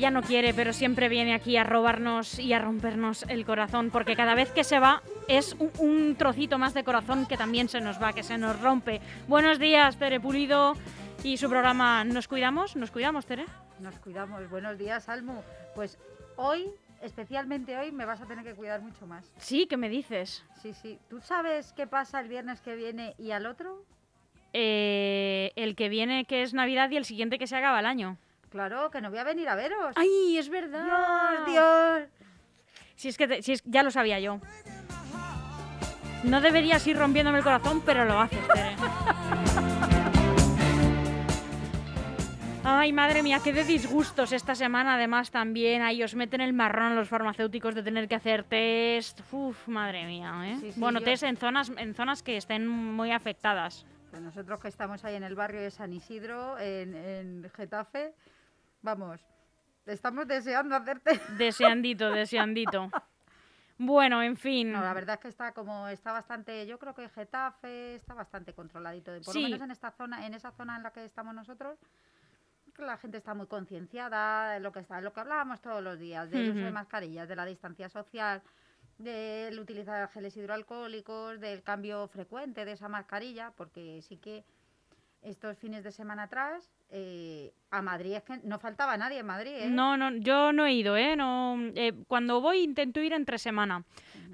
ella 0.00 0.10
no 0.10 0.22
quiere, 0.22 0.54
pero 0.54 0.72
siempre 0.72 1.10
viene 1.10 1.34
aquí 1.34 1.58
a 1.58 1.62
robarnos 1.62 2.38
y 2.38 2.54
a 2.54 2.58
rompernos 2.58 3.26
el 3.28 3.44
corazón, 3.44 3.90
porque 3.90 4.16
cada 4.16 4.34
vez 4.34 4.50
que 4.50 4.64
se 4.64 4.78
va 4.78 5.02
es 5.28 5.54
un, 5.58 5.70
un 5.78 6.16
trocito 6.16 6.56
más 6.56 6.72
de 6.72 6.84
corazón 6.84 7.26
que 7.26 7.36
también 7.36 7.68
se 7.68 7.82
nos 7.82 8.00
va, 8.00 8.14
que 8.14 8.22
se 8.22 8.38
nos 8.38 8.58
rompe. 8.62 9.02
Buenos 9.28 9.58
días, 9.58 9.98
Tere 9.98 10.18
Pulido 10.18 10.72
y 11.22 11.36
su 11.36 11.50
programa 11.50 12.02
Nos 12.04 12.28
Cuidamos. 12.28 12.76
¿Nos 12.76 12.90
cuidamos, 12.90 13.26
Tere? 13.26 13.44
Nos 13.78 13.98
cuidamos. 13.98 14.48
Buenos 14.48 14.78
días, 14.78 15.06
Almu. 15.10 15.42
Pues 15.74 15.98
hoy, 16.36 16.70
especialmente 17.02 17.76
hoy, 17.76 17.92
me 17.92 18.06
vas 18.06 18.22
a 18.22 18.24
tener 18.24 18.42
que 18.42 18.54
cuidar 18.54 18.80
mucho 18.80 19.06
más. 19.06 19.30
Sí, 19.36 19.66
¿qué 19.66 19.76
me 19.76 19.90
dices? 19.90 20.46
Sí, 20.62 20.72
sí. 20.72 20.98
¿Tú 21.10 21.20
sabes 21.20 21.74
qué 21.74 21.86
pasa 21.86 22.20
el 22.20 22.30
viernes 22.30 22.62
que 22.62 22.74
viene 22.74 23.14
y 23.18 23.32
al 23.32 23.44
otro? 23.44 23.84
Eh, 24.54 25.52
el 25.56 25.76
que 25.76 25.90
viene 25.90 26.24
que 26.24 26.40
es 26.40 26.54
Navidad 26.54 26.88
y 26.88 26.96
el 26.96 27.04
siguiente 27.04 27.38
que 27.38 27.46
se 27.46 27.56
acaba 27.56 27.80
el 27.80 27.86
año. 27.86 28.16
Claro, 28.50 28.90
que 28.90 29.00
no 29.00 29.10
voy 29.10 29.18
a 29.18 29.24
venir 29.24 29.48
a 29.48 29.54
veros. 29.54 29.92
¡Ay, 29.96 30.36
es 30.38 30.48
verdad! 30.48 30.84
Dios, 31.46 31.46
Dios. 31.46 32.08
Si 32.96 33.08
es 33.08 33.16
que 33.16 33.28
te- 33.28 33.42
si 33.42 33.52
es- 33.52 33.62
ya 33.64 33.82
lo 33.82 33.90
sabía 33.90 34.18
yo. 34.20 34.40
No 36.24 36.40
deberías 36.40 36.86
ir 36.86 36.98
rompiéndome 36.98 37.38
el 37.38 37.44
corazón, 37.44 37.80
pero 37.86 38.04
lo 38.04 38.18
haces, 38.20 38.38
Tere. 38.48 38.76
Ay, 42.62 42.92
madre 42.92 43.22
mía, 43.22 43.40
qué 43.42 43.52
de 43.54 43.64
disgustos 43.64 44.32
esta 44.32 44.54
semana 44.54 44.94
además 44.96 45.30
también. 45.30 45.80
Ahí 45.80 46.02
os 46.02 46.14
meten 46.14 46.42
el 46.42 46.52
marrón 46.52 46.94
los 46.94 47.08
farmacéuticos 47.08 47.74
de 47.74 47.82
tener 47.82 48.06
que 48.06 48.14
hacer 48.16 48.44
test. 48.44 49.20
Uf, 49.32 49.66
madre 49.66 50.04
mía, 50.04 50.32
¿eh? 50.44 50.56
Sí, 50.60 50.72
sí, 50.72 50.80
bueno, 50.80 50.98
yo- 51.00 51.04
test 51.06 51.22
en 51.22 51.36
zonas, 51.38 51.72
en 51.76 51.94
zonas 51.94 52.22
que 52.22 52.36
estén 52.36 52.68
muy 52.68 53.12
afectadas. 53.12 53.86
Pues 54.10 54.20
nosotros 54.22 54.60
que 54.60 54.68
estamos 54.68 55.04
ahí 55.04 55.14
en 55.14 55.22
el 55.22 55.34
barrio 55.36 55.60
de 55.62 55.70
San 55.70 55.92
Isidro, 55.92 56.58
en, 56.58 56.94
en 56.94 57.50
Getafe, 57.56 58.12
vamos, 58.82 59.20
estamos 59.86 60.26
deseando 60.26 60.74
hacerte. 60.76 61.20
Deseandito, 61.38 62.10
deseandito. 62.10 62.90
Bueno, 63.78 64.22
en 64.22 64.36
fin. 64.36 64.72
No, 64.72 64.82
la 64.82 64.92
verdad 64.92 65.14
es 65.14 65.20
que 65.22 65.28
está 65.28 65.52
como 65.52 65.88
está 65.88 66.12
bastante, 66.12 66.66
yo 66.66 66.78
creo 66.78 66.94
que 66.94 67.08
Getafe 67.08 67.94
está 67.94 68.12
bastante 68.14 68.52
controladito, 68.52 69.12
por 69.24 69.32
Sí. 69.32 69.42
lo 69.42 69.48
menos 69.48 69.62
en 69.62 69.70
esta 69.70 69.90
zona, 69.90 70.26
en 70.26 70.34
esa 70.34 70.50
zona 70.52 70.76
en 70.76 70.82
la 70.82 70.92
que 70.92 71.04
estamos 71.04 71.34
nosotros, 71.34 71.78
la 72.76 72.96
gente 72.98 73.18
está 73.18 73.34
muy 73.34 73.46
concienciada 73.46 74.52
de 74.52 74.60
lo 74.60 74.70
que 74.72 74.80
está, 74.80 75.00
lo 75.00 75.12
que 75.12 75.20
hablábamos 75.20 75.60
todos 75.60 75.82
los 75.82 75.98
días, 75.98 76.30
del 76.30 76.50
uso 76.50 76.60
de 76.60 76.70
mascarillas, 76.70 77.28
de 77.28 77.36
la 77.36 77.44
distancia 77.44 77.88
social, 77.88 78.42
del 78.98 79.58
utilizar 79.58 80.08
geles 80.10 80.36
hidroalcohólicos, 80.36 81.40
del 81.40 81.62
cambio 81.62 82.06
frecuente 82.08 82.64
de 82.64 82.72
esa 82.72 82.88
mascarilla, 82.88 83.52
porque 83.56 84.00
sí 84.02 84.16
que 84.18 84.44
estos 85.22 85.56
fines 85.58 85.84
de 85.84 85.90
semana 85.92 86.24
atrás 86.24 86.70
eh, 86.90 87.52
a 87.70 87.82
Madrid 87.82 88.14
es 88.14 88.22
que 88.22 88.38
no 88.44 88.58
faltaba 88.58 88.96
nadie 88.96 89.18
en 89.20 89.26
Madrid, 89.26 89.52
¿eh? 89.54 89.68
No, 89.70 89.96
no, 89.96 90.10
yo 90.16 90.52
no 90.52 90.66
he 90.66 90.72
ido, 90.72 90.96
¿eh? 90.96 91.14
No, 91.16 91.56
eh, 91.74 91.92
cuando 92.08 92.40
voy 92.40 92.60
intento 92.62 93.00
ir 93.00 93.12
entre 93.12 93.38
semana, 93.38 93.84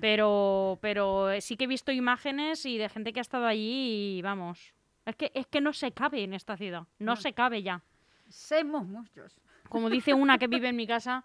pero, 0.01 0.79
pero 0.81 1.31
eh, 1.31 1.41
sí 1.41 1.57
que 1.57 1.65
he 1.65 1.69
visto 1.69 1.93
imágenes 1.93 2.65
y 2.67 2.79
de 2.79 2.89
gente 2.89 3.13
que 3.13 3.21
ha 3.21 3.23
estado 3.23 3.47
allí 3.47 4.19
y 4.19 4.23
vamos, 4.23 4.73
es 5.05 5.17
que, 5.17 5.31
es 5.35 5.47
que 5.47 5.61
no 5.61 5.73
se 5.73 5.93
cabe 5.93 6.23
en 6.25 6.35
esta 6.35 6.57
ciudad, 6.57 6.85
no, 6.99 7.13
No. 7.13 7.17
se 7.17 7.33
cabe 7.33 7.63
ya. 7.63 7.83
Somos 8.29 8.87
muchos. 8.87 9.39
Como 9.69 9.91
dice 9.91 10.15
una 10.15 10.39
que 10.39 10.47
vive 10.47 10.69
en 10.69 10.77
mi 10.77 10.87
casa, 10.87 11.23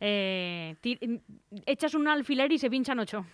eh, 0.00 0.76
ti- 0.80 0.98
echas 1.66 1.94
un 1.94 2.08
alfiler 2.08 2.50
y 2.52 2.58
se 2.58 2.68
pinchan 2.70 2.98
ocho. 2.98 3.24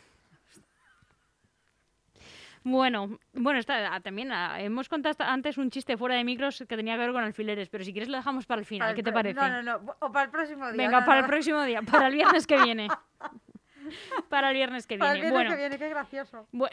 Bueno, 2.70 3.18
bueno, 3.32 3.58
está, 3.58 3.94
ah, 3.94 4.00
también 4.00 4.30
ah, 4.30 4.60
hemos 4.60 4.88
contado 4.88 5.16
antes 5.24 5.56
un 5.56 5.70
chiste 5.70 5.96
fuera 5.96 6.16
de 6.16 6.24
micros 6.24 6.62
que 6.68 6.76
tenía 6.76 6.94
que 6.94 7.00
ver 7.00 7.12
con 7.12 7.24
alfileres, 7.24 7.68
pero 7.70 7.82
si 7.82 7.92
quieres 7.92 8.08
lo 8.10 8.16
dejamos 8.18 8.44
para 8.46 8.60
el 8.60 8.66
final, 8.66 8.86
Para 8.86 8.90
el 8.90 8.96
¿qué 8.96 9.02
te 9.02 9.12
parece? 9.12 9.34
No, 9.40 9.48
no, 9.48 9.62
no, 9.62 9.94
o 10.00 10.12
para 10.12 10.26
el 10.26 10.30
próximo 10.30 10.66
día. 10.66 10.76
Venga, 10.76 11.00
no, 11.00 11.06
para 11.06 11.20
no. 11.20 11.26
el 11.26 11.30
próximo 11.30 11.62
día, 11.62 11.80
para 11.82 12.08
el 12.08 12.14
viernes 12.14 12.46
que 12.46 12.62
viene. 12.62 12.88
Para 14.28 14.48
el 14.50 14.54
viernes 14.54 14.86
que 14.86 14.98
Para 14.98 15.12
viene. 15.14 15.28
el 15.28 15.32
viernes 15.32 15.48
bueno, 15.48 15.56
que 15.56 15.68
viene, 15.68 15.78
qué 15.78 15.88
gracioso. 15.88 16.46
bu- 16.52 16.68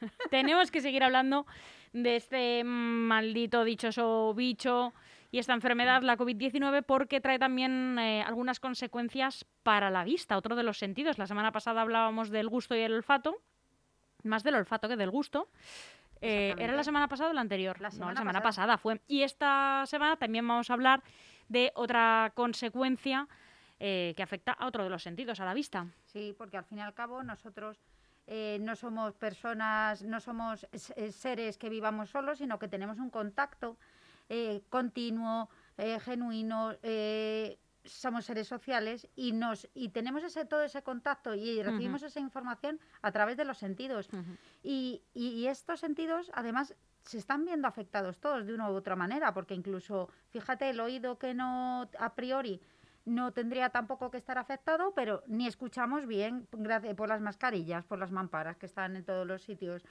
tenemos 0.30 0.70
que 0.70 0.80
seguir 0.80 1.02
hablando 1.04 1.46
de 1.92 2.16
este 2.16 2.64
maldito 2.64 3.64
dichoso 3.64 4.32
bicho 4.34 4.94
y 5.30 5.40
esta 5.40 5.52
enfermedad, 5.52 6.00
la 6.02 6.16
COVID-19, 6.16 6.82
porque 6.86 7.20
trae 7.20 7.38
también 7.38 7.98
eh, 7.98 8.22
algunas 8.26 8.60
consecuencias 8.60 9.44
para 9.62 9.90
la 9.90 10.04
vista, 10.04 10.38
otro 10.38 10.56
de 10.56 10.62
los 10.62 10.78
sentidos. 10.78 11.18
La 11.18 11.26
semana 11.26 11.52
pasada 11.52 11.82
hablábamos 11.82 12.30
del 12.30 12.48
gusto 12.48 12.74
y 12.74 12.80
el 12.80 12.94
olfato, 12.94 13.36
más 14.24 14.42
del 14.42 14.56
olfato 14.56 14.88
que 14.88 14.96
del 14.96 15.10
gusto. 15.10 15.48
Eh, 16.20 16.54
¿Era 16.58 16.74
la 16.74 16.84
semana 16.84 17.08
pasada 17.08 17.30
o 17.30 17.32
la 17.32 17.40
anterior? 17.40 17.80
La 17.80 17.88
no, 17.88 17.92
la 17.92 17.96
semana 17.96 18.20
semana 18.20 18.42
pasada. 18.42 18.66
pasada 18.66 18.78
fue. 18.78 19.00
Y 19.08 19.22
esta 19.22 19.84
semana 19.86 20.16
también 20.16 20.46
vamos 20.46 20.70
a 20.70 20.74
hablar 20.74 21.02
de 21.48 21.72
otra 21.74 22.32
consecuencia 22.34 23.28
eh, 23.78 24.14
que 24.16 24.22
afecta 24.22 24.52
a 24.52 24.66
otro 24.66 24.84
de 24.84 24.90
los 24.90 25.02
sentidos, 25.02 25.40
a 25.40 25.44
la 25.44 25.54
vista. 25.54 25.86
Sí, 26.06 26.34
porque 26.36 26.56
al 26.56 26.64
fin 26.64 26.78
y 26.78 26.80
al 26.80 26.94
cabo 26.94 27.22
nosotros 27.22 27.78
eh, 28.26 28.58
no 28.60 28.74
somos 28.74 29.12
personas, 29.14 30.02
no 30.02 30.18
somos 30.20 30.66
eh, 30.72 31.12
seres 31.12 31.58
que 31.58 31.68
vivamos 31.68 32.08
solos, 32.10 32.38
sino 32.38 32.58
que 32.58 32.68
tenemos 32.68 32.98
un 32.98 33.10
contacto 33.10 33.76
continuo, 34.70 35.50
genuino, 36.00 36.74
eh, 36.82 37.58
somos 37.84 38.24
seres 38.24 38.48
sociales 38.48 39.06
y 39.14 39.32
nos 39.32 39.68
y 39.74 39.90
tenemos 39.90 40.22
ese 40.24 40.44
todo 40.44 40.62
ese 40.62 40.82
contacto 40.82 41.34
y 41.34 41.62
recibimos 41.62 42.02
esa 42.02 42.20
información 42.20 42.80
a 43.02 43.12
través 43.12 43.36
de 43.36 43.44
los 43.44 43.58
sentidos. 43.58 44.08
Y, 44.62 45.02
y- 45.12 45.28
y 45.30 45.46
estos 45.48 45.80
sentidos, 45.80 46.30
además, 46.34 46.74
se 47.04 47.18
están 47.18 47.44
viendo 47.44 47.68
afectados 47.68 48.18
todos 48.18 48.46
de 48.46 48.54
una 48.54 48.70
u 48.70 48.74
otra 48.74 48.96
manera, 48.96 49.34
porque 49.34 49.54
incluso, 49.54 50.08
fíjate, 50.30 50.70
el 50.70 50.80
oído 50.80 51.18
que 51.18 51.34
no 51.34 51.88
a 51.98 52.14
priori 52.14 52.60
no 53.04 53.32
tendría 53.32 53.68
tampoco 53.68 54.10
que 54.10 54.16
estar 54.16 54.38
afectado, 54.38 54.94
pero 54.94 55.22
ni 55.26 55.46
escuchamos 55.46 56.06
bien 56.06 56.48
gracias 56.52 56.94
por 56.94 57.10
las 57.10 57.20
mascarillas, 57.20 57.84
por 57.84 57.98
las 57.98 58.10
mamparas 58.10 58.56
que 58.56 58.64
están 58.64 58.96
en 58.96 59.04
todos 59.04 59.26
los 59.26 59.42
sitios. 59.42 59.84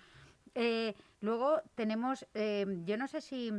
Eh, 0.55 0.95
luego 1.21 1.61
tenemos, 1.75 2.25
eh, 2.33 2.65
yo 2.85 2.97
no 2.97 3.07
sé 3.07 3.21
si, 3.21 3.51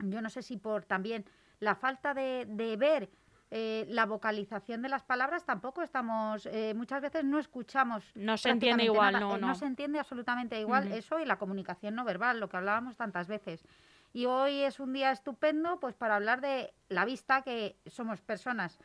yo 0.00 0.20
no 0.20 0.28
sé 0.28 0.42
si 0.42 0.58
por 0.58 0.84
también 0.84 1.24
la 1.60 1.74
falta 1.74 2.12
de, 2.12 2.44
de 2.46 2.76
ver 2.76 3.08
eh, 3.50 3.86
la 3.88 4.04
vocalización 4.04 4.82
de 4.82 4.88
las 4.90 5.02
palabras 5.04 5.44
tampoco 5.44 5.82
estamos, 5.82 6.46
eh, 6.46 6.74
muchas 6.74 7.00
veces 7.00 7.24
no 7.24 7.38
escuchamos. 7.38 8.04
No 8.14 8.36
se 8.36 8.50
entiende 8.50 8.84
igual, 8.84 9.14
nada. 9.14 9.24
no, 9.26 9.36
Eh, 9.36 9.40
no. 9.40 9.54
se 9.54 9.64
entiende 9.64 9.98
absolutamente 9.98 10.60
igual 10.60 10.92
eso 10.92 11.18
y 11.18 11.24
la 11.24 11.38
comunicación 11.38 11.94
no 11.94 12.04
verbal, 12.04 12.40
lo 12.40 12.48
que 12.48 12.56
hablábamos 12.58 12.96
tantas 12.96 13.26
veces. 13.26 13.64
Y 14.12 14.26
hoy 14.26 14.60
es 14.62 14.80
un 14.80 14.92
día 14.92 15.10
estupendo 15.12 15.80
pues 15.80 15.94
para 15.94 16.16
hablar 16.16 16.40
de 16.40 16.72
la 16.88 17.04
vista, 17.04 17.42
que 17.42 17.76
somos 17.86 18.20
personas, 18.20 18.78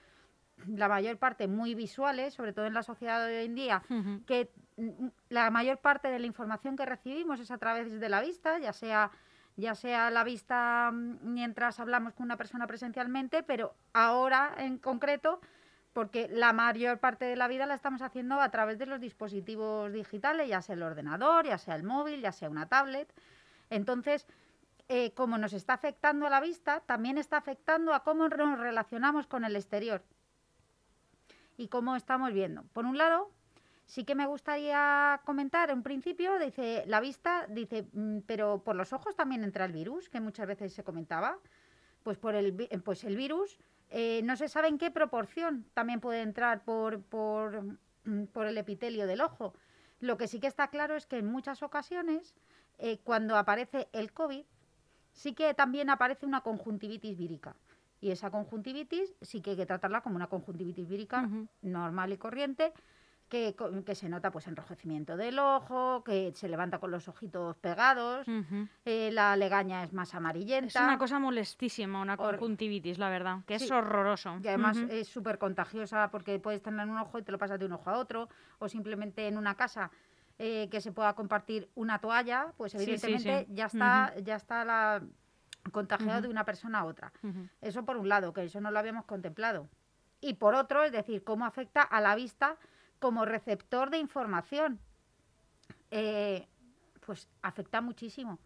la 0.67 0.87
mayor 0.87 1.17
parte 1.17 1.47
muy 1.47 1.75
visuales, 1.75 2.33
sobre 2.33 2.53
todo 2.53 2.65
en 2.65 2.73
la 2.73 2.83
sociedad 2.83 3.25
de 3.25 3.39
hoy 3.39 3.45
en 3.45 3.55
día, 3.55 3.83
que 4.27 4.51
mm, 4.77 5.07
la 5.29 5.49
mayor 5.49 5.79
parte 5.79 6.09
de 6.09 6.19
la 6.19 6.25
información 6.27 6.75
que 6.77 6.85
recibimos 6.85 7.39
es 7.39 7.51
a 7.51 7.57
través 7.57 7.99
de 7.99 8.09
la 8.09 8.21
vista, 8.21 8.59
ya 8.59 8.71
sea 8.71 9.11
ya 9.55 9.75
sea 9.75 10.09
la 10.09 10.23
vista 10.23 10.91
mm, 10.91 11.17
mientras 11.21 11.79
hablamos 11.79 12.13
con 12.13 12.25
una 12.25 12.37
persona 12.37 12.67
presencialmente, 12.67 13.43
pero 13.43 13.75
ahora 13.93 14.53
en 14.57 14.77
concreto, 14.77 15.41
porque 15.93 16.27
la 16.27 16.53
mayor 16.53 16.99
parte 16.99 17.25
de 17.25 17.35
la 17.35 17.47
vida 17.47 17.65
la 17.65 17.75
estamos 17.75 18.01
haciendo 18.01 18.41
a 18.41 18.49
través 18.49 18.79
de 18.79 18.85
los 18.85 18.99
dispositivos 18.99 19.91
digitales, 19.93 20.49
ya 20.49 20.61
sea 20.61 20.75
el 20.75 20.83
ordenador, 20.83 21.45
ya 21.45 21.57
sea 21.57 21.75
el 21.75 21.83
móvil, 21.83 22.21
ya 22.21 22.31
sea 22.31 22.49
una 22.49 22.67
tablet. 22.67 23.13
Entonces, 23.69 24.27
eh, 24.89 25.13
como 25.13 25.37
nos 25.37 25.53
está 25.53 25.73
afectando 25.73 26.27
a 26.27 26.29
la 26.29 26.41
vista, 26.41 26.81
también 26.81 27.17
está 27.17 27.37
afectando 27.37 27.93
a 27.93 28.03
cómo 28.03 28.27
nos 28.27 28.59
relacionamos 28.59 29.27
con 29.27 29.45
el 29.45 29.55
exterior 29.55 30.03
y 31.57 31.67
cómo 31.67 31.95
estamos 31.95 32.33
viendo. 32.33 32.63
Por 32.73 32.85
un 32.85 32.97
lado, 32.97 33.31
sí 33.85 34.03
que 34.03 34.15
me 34.15 34.25
gustaría 34.25 35.21
comentar 35.25 35.69
en 35.69 35.83
principio, 35.83 36.39
dice, 36.39 36.83
la 36.87 36.99
vista, 36.99 37.47
dice, 37.49 37.87
mm, 37.93 38.19
pero 38.25 38.63
por 38.63 38.75
los 38.75 38.93
ojos 38.93 39.15
también 39.15 39.43
entra 39.43 39.65
el 39.65 39.71
virus, 39.71 40.09
que 40.09 40.19
muchas 40.19 40.47
veces 40.47 40.73
se 40.73 40.83
comentaba. 40.83 41.39
Pues 42.03 42.17
por 42.17 42.35
el, 42.35 42.69
pues 42.83 43.03
el 43.05 43.15
virus, 43.15 43.57
eh, 43.89 44.21
no 44.23 44.35
se 44.35 44.49
sabe 44.49 44.67
en 44.67 44.77
qué 44.77 44.91
proporción 44.91 45.65
también 45.73 46.01
puede 46.01 46.21
entrar 46.21 46.63
por, 46.63 47.01
por, 47.03 47.63
mm, 48.03 48.25
por 48.33 48.47
el 48.47 48.57
epitelio 48.57 49.07
del 49.07 49.21
ojo. 49.21 49.53
Lo 49.99 50.17
que 50.17 50.27
sí 50.27 50.39
que 50.39 50.47
está 50.47 50.67
claro 50.67 50.95
es 50.95 51.05
que 51.05 51.17
en 51.17 51.27
muchas 51.27 51.63
ocasiones, 51.63 52.35
eh, 52.77 52.99
cuando 53.05 53.37
aparece 53.37 53.87
el 53.93 54.11
COVID, 54.11 54.43
sí 55.13 55.33
que 55.33 55.53
también 55.53 55.89
aparece 55.89 56.25
una 56.25 56.41
conjuntivitis 56.41 57.17
vírica. 57.17 57.55
Y 58.01 58.11
esa 58.11 58.29
conjuntivitis 58.29 59.15
sí 59.21 59.39
que 59.39 59.51
hay 59.51 59.55
que 59.55 59.65
tratarla 59.65 60.01
como 60.01 60.17
una 60.17 60.27
conjuntivitis 60.27 60.89
vírica 60.89 61.29
normal 61.61 62.11
y 62.11 62.17
corriente, 62.17 62.73
que, 63.33 63.55
que 63.83 63.95
se 63.95 64.09
nota 64.09 64.29
pues 64.29 64.45
enrojecimiento 64.45 65.17
del 65.17 65.39
ojo, 65.39 66.03
que 66.03 66.31
se 66.35 66.47
levanta 66.47 66.77
con 66.77 66.91
los 66.91 67.07
ojitos 67.07 67.57
pegados, 67.57 68.27
eh, 68.85 69.09
la 69.11 69.35
legaña 69.35 69.83
es 69.83 69.91
más 69.91 70.13
amarillenta. 70.13 70.67
Es 70.67 70.75
una 70.75 70.99
cosa 70.99 71.17
molestísima, 71.17 71.99
una 71.99 72.15
conjuntivitis, 72.15 72.99
la 72.99 73.09
verdad, 73.09 73.39
que 73.47 73.55
es 73.55 73.71
horroroso. 73.71 74.37
Y 74.43 74.47
además 74.47 74.77
es 74.77 75.07
súper 75.07 75.39
contagiosa 75.39 76.11
porque 76.11 76.37
puedes 76.37 76.61
tener 76.61 76.81
en 76.81 76.91
un 76.91 76.99
ojo 76.99 77.17
y 77.17 77.23
te 77.23 77.31
lo 77.31 77.39
pasas 77.39 77.57
de 77.57 77.65
un 77.65 77.71
ojo 77.71 77.89
a 77.89 77.97
otro, 77.97 78.29
o 78.59 78.69
simplemente 78.69 79.27
en 79.27 79.35
una 79.39 79.55
casa 79.55 79.89
eh, 80.37 80.67
que 80.69 80.79
se 80.79 80.91
pueda 80.91 81.15
compartir 81.15 81.71
una 81.73 81.97
toalla, 81.97 82.53
pues 82.55 82.73
Sí, 82.73 82.77
sí, 82.77 82.85
sí. 82.85 82.91
evidentemente 82.91 83.47
ya 83.51 83.65
está, 83.65 84.13
ya 84.21 84.35
está 84.35 84.63
la 84.63 85.01
contagiado 85.71 86.19
Ujú. 86.19 86.27
de 86.27 86.29
una 86.29 86.45
persona 86.45 86.81
a 86.81 86.85
otra. 86.85 87.11
Eso 87.61 87.83
por 87.83 87.97
un 87.97 88.07
lado, 88.09 88.31
que 88.31 88.43
eso 88.43 88.61
no 88.61 88.69
lo 88.69 88.77
habíamos 88.77 89.05
contemplado. 89.05 89.67
y 90.21 90.35
por 90.35 90.53
otro, 90.55 90.83
es 90.83 90.91
decir, 90.91 91.23
cómo 91.23 91.45
afecta 91.45 91.81
a 91.81 91.99
la 91.99 92.15
vista 92.15 92.57
como 93.03 93.25
receptor 93.25 93.89
de 93.89 93.97
información. 93.97 94.79
Eh, 95.91 96.47
pues 97.05 97.27
afecta 97.41 97.81
muchísimo, 97.81 98.39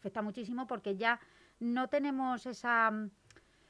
afecta 0.00 0.22
muchísimo 0.22 0.66
porque 0.66 0.96
ya 0.96 1.20
no 1.60 1.86
tenemos 1.86 2.44
esa, 2.46 2.92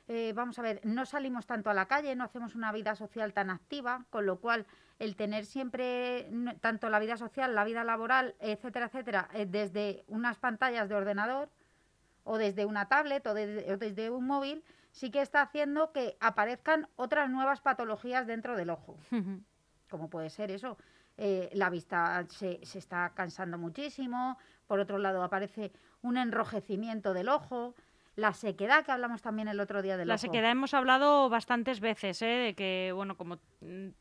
eh, 0.08 0.32
vamos 0.34 0.58
a 0.58 0.62
ver, 0.62 0.80
no 0.84 1.04
salimos 1.04 1.46
tanto 1.46 1.68
a 1.68 1.74
la 1.74 1.84
calle, 1.84 2.16
no 2.16 2.24
hacemos 2.24 2.54
una 2.54 2.72
vida 2.72 2.94
social 2.94 3.34
tan 3.34 3.50
activa, 3.50 4.06
con 4.08 4.24
lo 4.24 4.40
cual 4.40 4.64
el 4.98 5.16
tener 5.16 5.44
siempre 5.44 6.30
tanto 6.62 6.88
la 6.88 6.98
vida 6.98 7.18
social, 7.18 7.54
la 7.54 7.64
vida 7.64 7.84
laboral, 7.84 8.34
etcétera, 8.40 8.86
etcétera, 8.86 9.28
eh, 9.34 9.44
desde 9.44 10.02
unas 10.08 10.38
pantallas 10.38 10.88
de 10.88 10.94
ordenador 10.94 11.50
o 12.24 12.38
desde 12.38 12.64
una 12.64 12.88
tablet 12.88 13.26
o 13.26 13.34
desde 13.34 14.08
un 14.08 14.26
móvil, 14.26 14.64
sí 14.92 15.10
que 15.10 15.20
está 15.20 15.42
haciendo 15.42 15.92
que 15.92 16.16
aparezcan 16.20 16.88
otras 16.96 17.28
nuevas 17.28 17.60
patologías 17.60 18.26
dentro 18.26 18.56
del 18.56 18.70
ojo 18.70 18.96
como 19.92 20.08
puede 20.10 20.30
ser 20.30 20.50
eso. 20.50 20.76
eh, 21.18 21.50
la 21.52 21.68
vista 21.68 22.24
se, 22.30 22.58
se 22.64 22.78
está 22.78 23.12
cansando 23.14 23.58
muchísimo, 23.58 24.38
por 24.66 24.80
otro 24.80 24.96
lado 24.96 25.22
aparece 25.22 25.70
un 26.00 26.16
enrojecimiento 26.16 27.12
del 27.12 27.28
ojo, 27.28 27.74
la 28.16 28.32
sequedad 28.32 28.82
que 28.84 28.92
hablamos 28.92 29.20
también 29.20 29.48
el 29.48 29.60
otro 29.60 29.82
día 29.82 29.96
del 29.98 30.08
La 30.08 30.14
ojo. 30.14 30.20
sequedad 30.22 30.50
hemos 30.50 30.72
hablado 30.74 31.28
bastantes 31.28 31.80
veces, 31.80 32.22
¿eh? 32.22 32.26
De 32.26 32.54
que, 32.54 32.92
bueno, 32.94 33.16
como 33.18 33.38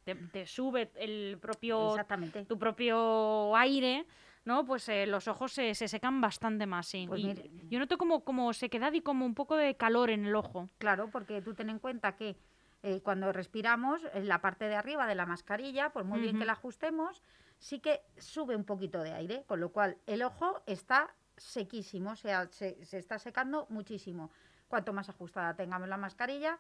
te, 0.05 0.15
te 0.15 0.45
sube 0.47 0.89
el 0.95 1.37
propio, 1.41 1.89
Exactamente. 1.89 2.45
tu 2.45 2.57
propio 2.57 3.55
aire, 3.57 4.05
¿no? 4.45 4.65
Pues 4.65 4.87
eh, 4.89 5.05
los 5.05 5.27
ojos 5.27 5.51
se, 5.51 5.75
se 5.75 5.87
secan 5.89 6.19
bastante 6.21 6.65
más, 6.65 6.87
sí. 6.87 7.05
Pues 7.07 7.21
Y 7.21 7.67
yo 7.69 7.77
noto 7.79 7.97
como, 7.97 8.23
como 8.23 8.51
sequedad 8.53 8.91
y 8.93 9.01
como 9.01 9.25
un 9.25 9.35
poco 9.35 9.55
de 9.57 9.75
calor 9.75 10.09
en 10.09 10.25
el 10.25 10.35
ojo. 10.35 10.69
Claro, 10.77 11.09
porque 11.11 11.41
tú 11.41 11.53
ten 11.53 11.69
en 11.69 11.79
cuenta 11.79 12.15
que 12.15 12.35
eh, 12.83 13.01
cuando 13.01 13.31
respiramos, 13.31 14.01
en 14.13 14.27
la 14.27 14.41
parte 14.41 14.65
de 14.65 14.75
arriba 14.75 15.07
de 15.07 15.15
la 15.15 15.25
mascarilla, 15.25 15.91
por 15.91 16.03
muy 16.03 16.19
bien 16.19 16.39
que 16.39 16.45
la 16.45 16.53
ajustemos, 16.53 17.21
sí 17.59 17.79
que 17.79 18.01
sube 18.17 18.55
un 18.55 18.63
poquito 18.63 19.03
de 19.03 19.13
aire, 19.13 19.43
con 19.47 19.59
lo 19.59 19.71
cual 19.71 19.97
el 20.07 20.23
ojo 20.23 20.61
está 20.65 21.13
sequísimo, 21.37 22.11
o 22.11 22.15
sea, 22.15 22.47
se, 22.51 22.83
se 22.85 22.97
está 22.97 23.19
secando 23.19 23.67
muchísimo. 23.69 24.31
Cuanto 24.67 24.93
más 24.93 25.09
ajustada 25.09 25.55
tengamos 25.55 25.89
la 25.89 25.97
mascarilla, 25.97 26.57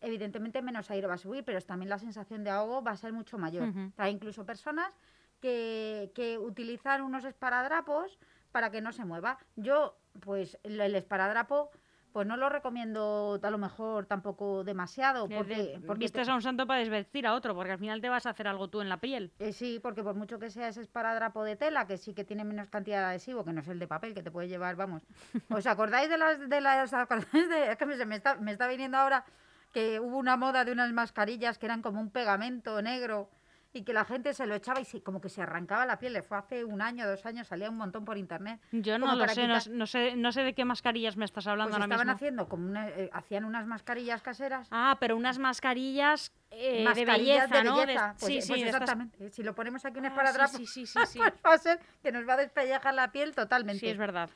evidentemente 0.00 0.62
menos 0.62 0.90
aire 0.90 1.06
va 1.06 1.14
a 1.14 1.18
subir, 1.18 1.44
pero 1.44 1.60
también 1.62 1.88
la 1.88 1.98
sensación 1.98 2.44
de 2.44 2.50
ahogo 2.50 2.82
va 2.82 2.92
a 2.92 2.96
ser 2.96 3.12
mucho 3.12 3.38
mayor. 3.38 3.72
Hay 3.96 4.12
incluso 4.12 4.44
personas 4.44 4.96
que, 5.40 6.12
que 6.14 6.38
utilizan 6.38 7.02
unos 7.02 7.24
esparadrapos 7.24 8.18
para 8.52 8.70
que 8.70 8.80
no 8.80 8.92
se 8.92 9.04
mueva. 9.04 9.38
Yo, 9.56 9.96
pues, 10.20 10.58
el 10.62 10.94
esparadrapo, 10.94 11.70
pues 12.14 12.28
no 12.28 12.36
lo 12.36 12.48
recomiendo 12.48 13.40
a 13.42 13.50
lo 13.50 13.58
mejor 13.58 14.06
tampoco 14.06 14.62
demasiado, 14.62 15.28
porque, 15.28 15.80
porque 15.84 16.04
vistes 16.04 16.26
te- 16.28 16.30
a 16.30 16.34
un 16.36 16.42
santo 16.42 16.64
para 16.64 16.78
desvestir 16.78 17.26
a 17.26 17.34
otro, 17.34 17.56
porque 17.56 17.72
al 17.72 17.78
final 17.80 18.00
te 18.00 18.08
vas 18.08 18.24
a 18.24 18.30
hacer 18.30 18.46
algo 18.46 18.68
tú 18.68 18.80
en 18.80 18.88
la 18.88 18.98
piel. 18.98 19.32
eh, 19.40 19.52
sí, 19.52 19.80
porque 19.82 20.04
por 20.04 20.14
mucho 20.14 20.38
que 20.38 20.48
sea 20.48 20.68
ese 20.68 20.80
esparadrapo 20.80 21.42
de 21.42 21.56
tela, 21.56 21.88
que 21.88 21.96
sí 21.98 22.14
que 22.14 22.22
tiene 22.22 22.44
menos 22.44 22.68
cantidad 22.70 23.00
de 23.00 23.06
adhesivo, 23.06 23.44
que 23.44 23.52
no 23.52 23.62
es 23.62 23.66
el 23.66 23.80
de 23.80 23.88
papel, 23.88 24.14
que 24.14 24.22
te 24.22 24.30
puede 24.30 24.46
llevar, 24.46 24.76
vamos. 24.76 25.02
¿Os 25.50 25.66
acordáis 25.66 26.08
de 26.08 26.16
las 26.16 26.48
de 26.48 26.60
las 26.60 26.92
de- 26.92 27.72
es 27.72 27.76
que 27.76 27.84
me, 27.84 28.06
me 28.06 28.14
está, 28.14 28.36
me 28.36 28.52
está 28.52 28.68
viniendo 28.68 28.96
ahora 28.96 29.24
que 29.72 29.98
hubo 29.98 30.16
una 30.16 30.36
moda 30.36 30.64
de 30.64 30.70
unas 30.70 30.92
mascarillas 30.92 31.58
que 31.58 31.66
eran 31.66 31.82
como 31.82 32.00
un 32.00 32.10
pegamento 32.10 32.80
negro 32.80 33.28
y 33.76 33.82
que 33.82 33.92
la 33.92 34.04
gente 34.04 34.32
se 34.32 34.46
lo 34.46 34.54
echaba 34.54 34.80
y 34.80 34.84
se- 34.84 35.02
como 35.02 35.20
que 35.20 35.28
se 35.28 35.42
arrancaba 35.42 35.84
la 35.84 35.98
piel. 35.98 36.12
Le 36.12 36.22
fue 36.22 36.38
hace 36.38 36.64
un 36.64 36.80
año, 36.80 37.06
dos 37.08 37.26
años, 37.26 37.48
salía 37.48 37.68
un 37.68 37.76
montón 37.76 38.04
por 38.04 38.16
internet. 38.16 38.60
Yo 38.70 38.98
no 39.00 39.16
lo 39.16 39.26
sé, 39.28 39.48
no, 39.48 39.54
quitar- 39.58 39.70
no 39.72 39.86
sé, 39.86 40.14
no 40.16 40.30
sé 40.32 40.42
de 40.42 40.54
qué 40.54 40.64
mascarillas 40.64 41.16
me 41.16 41.24
estás 41.24 41.46
hablando 41.48 41.70
Pues 41.72 41.82
ahora 41.82 41.86
estaban 41.86 42.06
mismo. 42.06 42.14
haciendo 42.16 42.48
como 42.48 42.68
una, 42.68 42.88
eh, 42.88 43.10
hacían 43.12 43.44
unas 43.44 43.66
mascarillas 43.66 44.22
caseras. 44.22 44.68
Ah, 44.70 44.96
pero 45.00 45.16
unas 45.16 45.38
mascarillas, 45.38 46.32
eh, 46.52 46.86
de 46.94 47.04
belleza, 47.04 47.64
¿no? 47.64 47.76
De- 47.80 47.86
belleza. 47.86 48.14
Pues, 48.20 48.32
sí, 48.32 48.40
sí, 48.42 48.48
pues 48.48 48.60
de 48.60 48.66
estas- 48.68 48.82
exactamente. 48.82 49.30
Si 49.30 49.42
lo 49.42 49.54
ponemos 49.56 49.84
aquí 49.84 49.98
un 49.98 50.04
Ah, 50.04 50.08
esparadrapo, 50.08 50.56
sí, 50.56 50.66
sí, 50.66 50.86
sí, 50.86 50.92
sí, 51.06 51.12
sí. 51.14 51.18
pues 51.18 51.32
va 51.44 51.54
a 51.54 51.58
ser 51.58 51.80
que 52.00 52.12
nos 52.12 52.28
va 52.28 52.34
a 52.34 52.36
despellejar 52.36 52.94
la 52.94 53.10
piel 53.10 53.34
totalmente. 53.34 53.80
Sí, 53.80 53.88
es 53.88 53.98
verdad. 53.98 54.30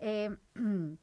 Eh, 0.00 0.34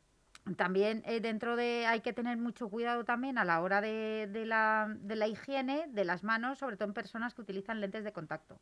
también 0.56 1.04
eh, 1.06 1.20
dentro 1.20 1.56
de 1.56 1.86
hay 1.86 2.02
que 2.02 2.14
tener 2.14 2.38
mucho 2.38 2.70
cuidado 2.70 3.06
también 3.06 3.38
a 3.38 3.46
la 3.46 3.62
hora 3.62 3.82
de, 3.82 4.30
de 4.32 4.46
la, 4.46 4.94
de 5.00 5.16
la 5.16 5.28
higiene 5.28 5.86
de 5.90 6.06
las 6.06 6.24
manos, 6.24 6.60
sobre 6.60 6.78
todo 6.78 6.88
en 6.88 6.94
personas 6.94 7.34
que 7.34 7.42
utilizan 7.42 7.82
lentes 7.82 8.04
de 8.04 8.12
contacto. 8.12 8.60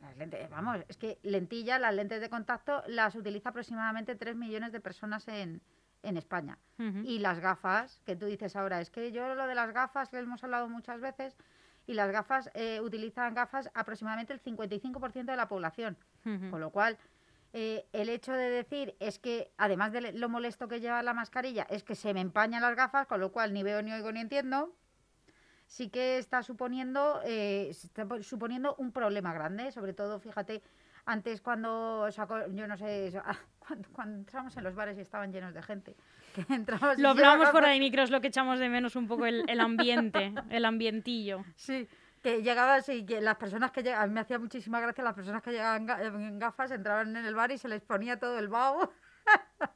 Las 0.00 0.16
lentes, 0.16 0.50
vamos, 0.50 0.78
es 0.88 0.96
que 0.96 1.18
lentillas, 1.22 1.80
las 1.80 1.94
lentes 1.94 2.20
de 2.20 2.28
contacto 2.28 2.82
las 2.88 3.14
utiliza 3.14 3.50
aproximadamente 3.50 4.16
3 4.16 4.34
millones 4.34 4.72
de 4.72 4.80
personas 4.80 5.28
en, 5.28 5.62
en 6.02 6.16
España. 6.16 6.58
Y 7.04 7.20
las 7.20 7.38
gafas, 7.38 8.00
que 8.04 8.16
tú 8.16 8.26
dices 8.26 8.56
ahora, 8.56 8.80
es 8.80 8.90
que 8.90 9.12
yo 9.12 9.34
lo 9.34 9.46
de 9.46 9.54
las 9.54 9.72
gafas, 9.72 10.08
que 10.08 10.18
hemos 10.18 10.42
hablado 10.42 10.68
muchas 10.68 11.00
veces, 11.00 11.36
y 11.86 11.94
las 11.94 12.10
gafas 12.10 12.50
eh, 12.54 12.80
utilizan 12.80 13.34
gafas 13.34 13.70
aproximadamente 13.74 14.32
el 14.32 14.42
55% 14.42 15.24
de 15.24 15.36
la 15.36 15.48
población. 15.48 15.96
Con 16.50 16.60
lo 16.60 16.70
cual, 16.70 16.98
eh, 17.52 17.86
el 17.92 18.08
hecho 18.08 18.32
de 18.32 18.48
decir 18.50 18.94
es 19.00 19.18
que, 19.18 19.50
además 19.58 19.92
de 19.92 20.12
lo 20.12 20.28
molesto 20.28 20.68
que 20.68 20.80
lleva 20.80 21.02
la 21.02 21.12
mascarilla, 21.14 21.66
es 21.70 21.84
que 21.84 21.94
se 21.94 22.14
me 22.14 22.20
empañan 22.20 22.62
las 22.62 22.74
gafas, 22.76 23.06
con 23.06 23.20
lo 23.20 23.30
cual 23.32 23.52
ni 23.52 23.62
veo, 23.62 23.82
ni 23.82 23.92
oigo, 23.92 24.10
ni 24.12 24.20
entiendo, 24.20 24.74
sí 25.66 25.88
que 25.88 26.18
está 26.18 26.42
suponiendo, 26.42 27.20
eh, 27.24 27.68
está 27.70 28.06
po- 28.06 28.22
suponiendo 28.22 28.74
un 28.76 28.92
problema 28.92 29.32
grande. 29.32 29.70
Sobre 29.72 29.92
todo, 29.92 30.18
fíjate, 30.18 30.62
antes 31.04 31.40
cuando, 31.40 32.10
sacó, 32.12 32.46
yo 32.52 32.66
no 32.66 32.76
sé, 32.76 33.12
cuando, 33.58 33.88
cuando 33.92 34.18
entramos 34.18 34.56
en 34.56 34.64
los 34.64 34.74
bares 34.74 34.96
y 34.98 35.00
estaban 35.00 35.32
llenos 35.32 35.52
de 35.54 35.62
gente. 35.62 35.96
Que 36.34 36.44
Lo 36.98 37.10
hablábamos 37.10 37.50
fuera 37.50 37.68
gafas- 37.68 37.72
de 37.74 37.80
micros, 37.80 38.10
lo 38.10 38.20
que 38.20 38.28
echamos 38.28 38.58
de 38.58 38.68
menos 38.68 38.96
un 38.96 39.06
poco 39.08 39.26
el, 39.26 39.44
el 39.48 39.60
ambiente, 39.60 40.32
el 40.50 40.64
ambientillo. 40.64 41.44
Sí, 41.56 41.86
que 42.22 42.42
llegabas 42.42 42.88
y 42.88 43.04
que 43.04 43.20
las 43.20 43.36
personas 43.36 43.72
que 43.72 43.82
llegaban, 43.82 44.12
me 44.12 44.20
hacía 44.20 44.38
muchísima 44.38 44.80
gracia, 44.80 45.02
las 45.04 45.14
personas 45.14 45.42
que 45.42 45.50
llegaban 45.50 45.86
ga- 45.86 46.06
en 46.06 46.38
gafas 46.38 46.70
entraban 46.70 47.16
en 47.16 47.24
el 47.26 47.34
bar 47.34 47.50
y 47.50 47.58
se 47.58 47.68
les 47.68 47.82
ponía 47.82 48.18
todo 48.18 48.38
el 48.38 48.48
vaho. 48.48 48.92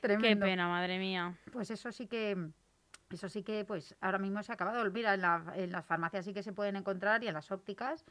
Tremendo. 0.00 0.46
pena, 0.46 0.68
madre 0.68 0.98
mía. 0.98 1.34
Pues 1.52 1.70
eso 1.72 1.90
sí 1.90 2.06
que, 2.06 2.36
eso 3.10 3.28
sí 3.28 3.42
que, 3.42 3.64
pues 3.64 3.96
ahora 4.00 4.18
mismo 4.18 4.42
se 4.44 4.52
ha 4.52 4.54
acabado. 4.54 4.88
Mira, 4.92 5.14
en, 5.14 5.22
la- 5.22 5.52
en 5.56 5.72
las 5.72 5.84
farmacias 5.84 6.24
sí 6.24 6.32
que 6.32 6.42
se 6.44 6.52
pueden 6.52 6.76
encontrar 6.76 7.22
y 7.24 7.28
en 7.28 7.34
las 7.34 7.50
ópticas, 7.50 8.04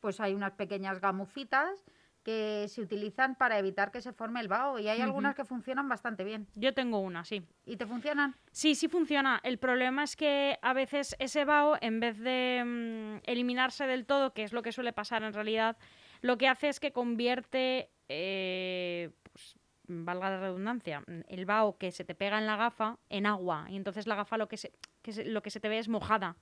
pues 0.00 0.20
hay 0.20 0.34
unas 0.34 0.52
pequeñas 0.52 1.00
gamufitas 1.00 1.84
que 2.22 2.66
se 2.68 2.82
utilizan 2.82 3.34
para 3.34 3.58
evitar 3.58 3.90
que 3.90 4.00
se 4.02 4.12
forme 4.12 4.40
el 4.40 4.48
vaho 4.48 4.78
y 4.78 4.88
hay 4.88 5.00
algunas 5.00 5.34
que 5.34 5.44
funcionan 5.44 5.88
bastante 5.88 6.22
bien. 6.24 6.46
Yo 6.54 6.74
tengo 6.74 6.98
una, 7.00 7.24
sí. 7.24 7.42
¿Y 7.64 7.76
te 7.76 7.86
funcionan? 7.86 8.36
Sí, 8.52 8.74
sí 8.74 8.88
funciona. 8.88 9.40
El 9.42 9.58
problema 9.58 10.04
es 10.04 10.16
que 10.16 10.58
a 10.62 10.72
veces 10.72 11.16
ese 11.18 11.44
vaho, 11.44 11.76
en 11.80 12.00
vez 12.00 12.18
de 12.18 12.62
mm, 12.64 13.22
eliminarse 13.30 13.86
del 13.86 14.04
todo, 14.06 14.32
que 14.34 14.42
es 14.42 14.52
lo 14.52 14.62
que 14.62 14.72
suele 14.72 14.92
pasar 14.92 15.22
en 15.22 15.32
realidad, 15.32 15.76
lo 16.20 16.36
que 16.36 16.48
hace 16.48 16.68
es 16.68 16.78
que 16.80 16.92
convierte, 16.92 17.90
eh, 18.08 19.10
pues, 19.32 19.56
valga 19.92 20.30
la 20.30 20.40
redundancia, 20.40 21.02
el 21.28 21.46
vaho 21.46 21.76
que 21.78 21.90
se 21.90 22.04
te 22.04 22.14
pega 22.14 22.38
en 22.38 22.46
la 22.46 22.56
gafa 22.56 22.98
en 23.08 23.26
agua. 23.26 23.66
Y 23.70 23.76
entonces 23.76 24.06
la 24.06 24.14
gafa 24.14 24.36
lo 24.36 24.46
que 24.48 24.56
se, 24.56 24.72
que 25.02 25.12
se- 25.12 25.24
lo 25.24 25.42
que 25.42 25.50
se 25.50 25.58
te 25.60 25.68
ve 25.68 25.78
es 25.78 25.88
mojada. 25.88 26.36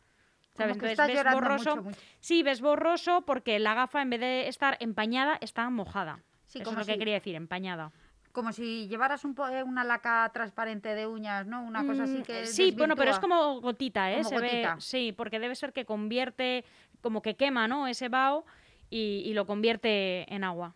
¿Sabes? 0.59 0.77
Como 0.77 0.81
que 0.87 0.91
Entonces 0.91 1.15
estás 1.15 1.25
ves 1.25 1.35
borroso. 1.35 1.71
mucho, 1.77 1.83
mucho. 1.83 2.01
Sí, 2.21 2.43
ves 2.43 2.61
borroso 2.61 3.23
porque 3.25 3.59
la 3.59 3.75
gafa, 3.75 4.03
en 4.03 4.11
vez 4.11 4.21
de 4.21 4.49
estar 4.49 4.77
empañada, 4.81 5.39
está 5.41 5.71
mojada. 5.71 6.21
Sí, 6.47 6.59
Eso 6.59 6.65
como 6.65 6.81
es 6.81 6.87
lo 6.89 6.93
que 6.93 6.99
quería 6.99 7.15
decir, 7.15 7.35
empañada. 7.37 7.93
Como 8.33 8.53
si 8.53 8.87
llevaras 8.89 9.25
un 9.25 9.35
eh, 9.51 9.63
una 9.63 9.85
laca 9.85 10.31
transparente 10.35 10.95
de 10.95 11.07
uñas, 11.07 11.47
¿no? 11.47 11.63
Una 11.63 11.85
cosa 11.87 12.05
así 12.05 12.19
Mm, 12.19 12.23
que 12.23 12.47
Sí, 12.47 12.75
bueno, 12.77 12.95
pero 12.97 13.11
es 13.11 13.19
como 13.19 13.61
gotita, 13.61 14.11
¿eh? 14.13 14.19
Como 14.19 14.29
Se 14.29 14.41
ve- 14.41 14.47
gotita. 14.49 14.77
sí, 14.81 15.13
porque 15.13 15.39
debe 15.39 15.55
ser 15.55 15.73
que 15.73 15.85
convierte, 15.85 16.65
como 17.01 17.23
que 17.23 17.37
quema, 17.37 17.67
¿no? 17.69 17.87
Ese 17.87 18.09
vaho 18.09 18.45
y, 18.91 19.23
y 19.27 19.35
lo 19.35 19.47
convierte 19.47 20.33
en 20.33 20.45
agua. 20.45 20.75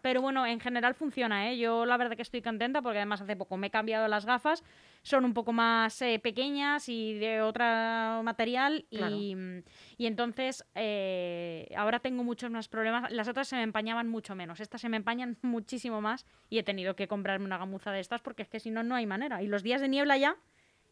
Pero 0.00 0.22
bueno, 0.22 0.46
en 0.46 0.58
general 0.58 0.94
funciona, 0.94 1.50
¿eh? 1.50 1.58
Yo 1.58 1.84
la 1.84 1.98
verdad 1.98 2.16
que 2.16 2.22
estoy 2.22 2.40
contenta 2.40 2.80
porque 2.80 2.96
además 2.96 3.20
hace 3.20 3.36
poco 3.36 3.58
me 3.58 3.66
he 3.66 3.70
cambiado 3.70 4.08
las 4.08 4.24
gafas. 4.24 4.64
Son 5.02 5.26
un 5.26 5.34
poco 5.34 5.52
más 5.52 6.00
eh, 6.00 6.18
pequeñas 6.18 6.88
y 6.88 7.12
de 7.18 7.42
otro 7.42 7.62
material 8.22 8.86
Claro. 8.90 9.14
y, 9.14 9.36
y 9.98 10.06
entonces 10.06 10.64
eh, 10.74 11.68
ahora 11.76 12.00
tengo 12.00 12.24
muchos 12.24 12.50
más 12.50 12.68
problemas. 12.68 13.12
Las 13.12 13.28
otras 13.28 13.48
se 13.48 13.56
me 13.56 13.62
empañaban 13.62 14.08
mucho 14.08 14.34
menos. 14.34 14.60
Estas 14.60 14.80
se 14.80 14.88
me 14.88 14.96
empañan 14.96 15.36
muchísimo 15.42 16.00
más 16.00 16.24
y 16.48 16.56
he 16.58 16.62
tenido 16.62 16.96
que 16.96 17.06
comprarme 17.06 17.44
una 17.44 17.58
gamuza 17.58 17.92
de 17.92 18.00
estas 18.00 18.22
porque 18.22 18.42
es 18.42 18.48
que 18.48 18.60
si 18.60 18.70
no, 18.70 18.82
no 18.82 18.94
hay 18.94 19.04
manera. 19.04 19.42
Y 19.42 19.46
los 19.46 19.62
días 19.62 19.82
de 19.82 19.88
niebla 19.88 20.16
ya, 20.16 20.36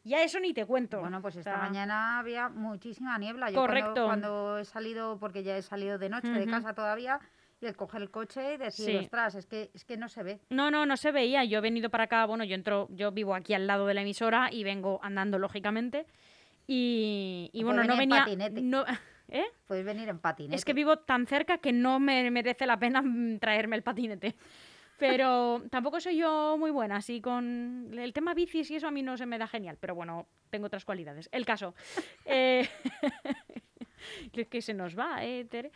ya 0.04 0.22
eso 0.22 0.40
ni 0.40 0.52
te 0.54 0.64
cuento. 0.66 1.00
Bueno, 1.00 1.20
pues 1.22 1.36
O 1.36 1.38
esta 1.40 1.54
sea, 1.54 1.62
mañana 1.62 2.18
había 2.18 2.48
muchísima 2.48 3.16
niebla. 3.18 3.50
Yo 3.50 3.60
Correcto. 3.60 4.06
Cuando, 4.06 4.58
he 4.58 4.64
salido, 4.64 5.18
porque 5.18 5.42
ya 5.42 5.56
he 5.56 5.62
salido 5.62 5.98
de 5.98 6.08
noche 6.08 6.28
de 6.28 6.46
casa 6.46 6.74
todavía, 6.74 7.20
y 7.60 7.66
el 7.66 7.76
coger 7.76 8.02
el 8.02 8.10
coche 8.10 8.54
y 8.54 8.56
decir, 8.56 8.86
Sí. 8.86 8.96
ostras, 8.96 9.34
es 9.34 9.46
que, 9.46 9.70
es 9.74 9.84
que 9.84 9.96
no 9.96 10.08
se 10.08 10.22
ve. 10.22 10.40
No, 10.50 10.70
no, 10.70 10.86
no 10.86 10.96
se 10.96 11.10
veía. 11.10 11.44
Yo 11.44 11.58
he 11.58 11.60
venido 11.60 11.90
para 11.90 12.04
acá, 12.04 12.24
bueno, 12.26 12.44
yo 12.44 12.54
entro, 12.54 12.86
yo 12.90 13.10
vivo 13.10 13.34
aquí 13.34 13.52
al 13.54 13.66
lado 13.66 13.86
de 13.86 13.94
la 13.94 14.02
emisora 14.02 14.48
y 14.52 14.62
vengo 14.64 15.00
andando 15.02 15.38
lógicamente. 15.38 16.06
Y, 16.66 17.50
bueno, 17.64 17.82
no 17.84 17.94
en 17.94 17.98
venía. 17.98 18.18
patinete. 18.20 18.60
No, 18.60 18.84
¿eh? 19.28 19.44
Puedes 19.66 19.84
venir 19.84 20.08
en 20.08 20.18
patinete. 20.18 20.54
Es 20.54 20.64
que 20.64 20.74
vivo 20.74 20.98
tan 20.98 21.26
cerca 21.26 21.58
que 21.58 21.72
no 21.72 21.98
me 21.98 22.30
merece 22.30 22.66
la 22.66 22.78
pena 22.78 23.02
mm, 23.02 23.38
traerme 23.38 23.76
el 23.76 23.82
patinete. 23.82 24.36
Pero 24.98 25.62
tampoco 25.70 26.00
soy 26.00 26.16
yo 26.16 26.56
muy 26.58 26.70
buena, 26.70 26.96
así 26.96 27.20
con 27.20 27.90
el 27.96 28.12
tema 28.12 28.34
bicis 28.34 28.70
y 28.70 28.76
eso 28.76 28.88
a 28.88 28.90
mí 28.90 29.02
no 29.02 29.16
se 29.16 29.26
me 29.26 29.38
da 29.38 29.46
genial, 29.46 29.76
pero 29.80 29.94
bueno, 29.94 30.26
tengo 30.50 30.66
otras 30.66 30.84
cualidades. 30.84 31.28
El 31.32 31.46
caso, 31.46 31.74
eh... 32.24 32.68
que 34.50 34.62
se 34.62 34.74
nos 34.74 34.98
va, 34.98 35.24
¿eh, 35.24 35.44
Tere? 35.44 35.72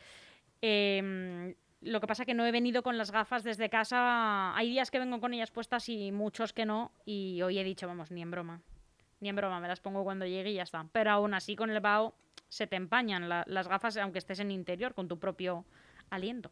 Em, 0.61 1.55
lo 1.81 2.00
que 2.00 2.07
pasa 2.07 2.25
que 2.25 2.35
no 2.35 2.47
he 2.47 2.52
venido 2.52 2.83
con 2.83 2.97
las 2.97 3.11
gafas 3.11 3.43
desde 3.43 3.69
casa. 3.69 4.57
Hay 4.57 4.71
días 4.71 4.91
que 4.91 4.99
vengo 4.99 5.21
con 5.21 5.35
ellas 5.35 5.50
puestas 5.50 5.88
y 5.88 6.12
muchos 6.12 6.52
que 6.52 6.64
no. 6.64 6.93
Y 7.05 7.43
hoy 7.43 7.59
he 7.59 7.64
dicho, 7.64 7.87
vamos, 7.87 8.11
ni 8.11 8.23
en 8.23 8.31
broma. 8.31 8.62
Ni 9.21 9.29
en 9.29 9.37
broma, 9.37 9.61
me 9.61 9.69
las 9.69 9.81
pongo 9.81 10.05
cuando 10.05 10.26
llegue 10.26 10.50
y 10.50 10.55
ya 10.55 10.62
está. 10.62 10.87
Pero 10.93 11.11
aún 11.11 11.35
así 11.35 11.57
con 11.57 11.71
el 11.71 11.81
bao 11.81 12.14
se 12.49 12.67
te 12.67 12.76
empañan 12.76 13.29
las 13.29 13.69
gafas 13.69 13.97
aunque 13.97 14.19
estés 14.19 14.41
en 14.41 14.50
interior 14.50 14.95
con 14.95 15.09
tu 15.09 15.19
propio 15.19 15.64
aliento. 16.11 16.50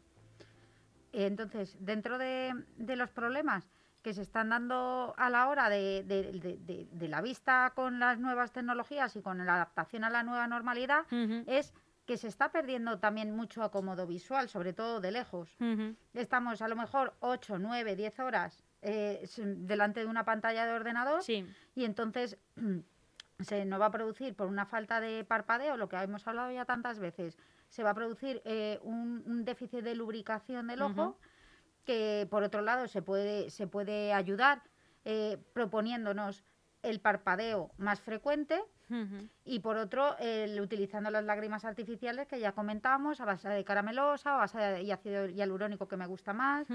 Entonces, 1.11 1.77
dentro 1.79 2.17
de, 2.17 2.53
los 2.77 3.09
problemas 3.09 3.69
que 4.01 4.13
se 4.13 4.21
están 4.21 4.49
dando 4.49 5.13
a 5.17 5.29
la 5.29 5.47
hora 5.49 5.69
de, 5.69 6.03
de, 6.03 7.07
la 7.07 7.21
vista 7.21 7.71
con 7.75 7.99
las 7.99 8.17
nuevas 8.19 8.51
tecnologías 8.51 9.15
y 9.15 9.21
con 9.21 9.45
la 9.45 9.55
adaptación 9.55 10.03
a 10.03 10.09
la 10.09 10.23
nueva 10.23 10.47
normalidad, 10.47 11.05
es 11.47 11.73
que 12.05 12.17
se 12.17 12.27
está 12.27 12.51
perdiendo 12.51 12.99
también 12.99 13.35
mucho 13.35 13.63
acomodo 13.63 14.07
visual, 14.07 14.49
sobre 14.49 14.73
todo 14.73 15.01
de 15.01 15.11
lejos. 15.11 15.55
Estamos 16.13 16.61
a 16.61 16.67
lo 16.67 16.75
mejor 16.75 17.13
8, 17.19 17.59
9, 17.59 17.95
10 17.95 18.19
horas 18.19 18.63
eh, 18.81 19.27
delante 19.37 19.99
de 19.99 20.07
una 20.07 20.25
pantalla 20.25 20.65
de 20.65 20.73
ordenador 20.73 21.21
y 21.27 21.85
entonces 21.85 22.37
se 23.39 23.65
nos 23.65 23.79
va 23.79 23.87
a 23.87 23.91
producir 23.91 24.35
por 24.35 24.47
una 24.47 24.65
falta 24.65 24.99
de 24.99 25.23
parpadeo, 25.23 25.77
lo 25.77 25.87
que 25.87 25.97
hemos 25.97 26.27
hablado 26.27 26.51
ya 26.51 26.65
tantas 26.65 26.99
veces, 26.99 27.37
se 27.71 27.83
va 27.83 27.91
a 27.91 27.93
producir 27.95 28.41
eh, 28.43 28.79
un, 28.83 29.45
déficit 29.45 29.81
de 29.81 29.95
lubricación 29.95 30.67
del 30.67 30.81
ojo 30.81 31.17
que 31.85 32.27
por 32.29 32.43
otro 32.43 32.61
lado 32.61 32.87
se 32.87 33.01
puede, 33.01 33.49
se 33.49 33.65
puede 33.65 34.13
ayudar 34.13 34.61
eh, 35.05 35.37
proponiéndonos 35.53 36.43
el 36.83 36.99
parpadeo 36.99 37.71
más 37.77 38.01
frecuente 38.01 38.61
y 39.45 39.59
por 39.59 39.77
otro, 39.77 40.17
el, 40.19 40.59
utilizando 40.59 41.09
las 41.09 41.23
lágrimas 41.23 41.63
artificiales 41.63 42.27
que 42.27 42.41
ya 42.41 42.51
comentábamos, 42.51 43.21
a 43.21 43.25
base 43.25 43.47
de 43.47 43.63
caramelosa 43.63 44.33
o 44.33 44.35
a 44.35 44.39
base 44.39 44.57
de 44.57 44.91
ácido 44.91 45.27
hialurónico 45.27 45.87
que 45.87 45.95
me 45.95 46.07
gusta 46.07 46.33
más, 46.33 46.67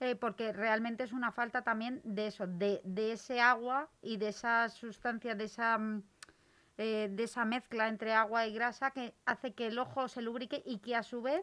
eh, 0.00 0.16
porque 0.16 0.54
realmente 0.54 1.04
es 1.04 1.12
una 1.12 1.32
falta 1.32 1.60
también 1.60 2.00
de 2.02 2.28
eso, 2.28 2.46
de, 2.46 2.80
de 2.84 3.12
ese 3.12 3.42
agua 3.42 3.90
y 4.00 4.16
de 4.16 4.28
esa 4.28 4.70
sustancia, 4.70 5.34
de 5.34 5.44
esa... 5.44 5.78
Eh, 6.82 7.10
de 7.10 7.24
esa 7.24 7.44
mezcla 7.44 7.88
entre 7.88 8.14
agua 8.14 8.46
y 8.46 8.54
grasa 8.54 8.90
que 8.90 9.12
hace 9.26 9.52
que 9.52 9.66
el 9.66 9.78
ojo 9.78 10.08
se 10.08 10.22
lubrique 10.22 10.62
y 10.64 10.78
que 10.78 10.96
a 10.96 11.02
su 11.02 11.20
vez 11.20 11.42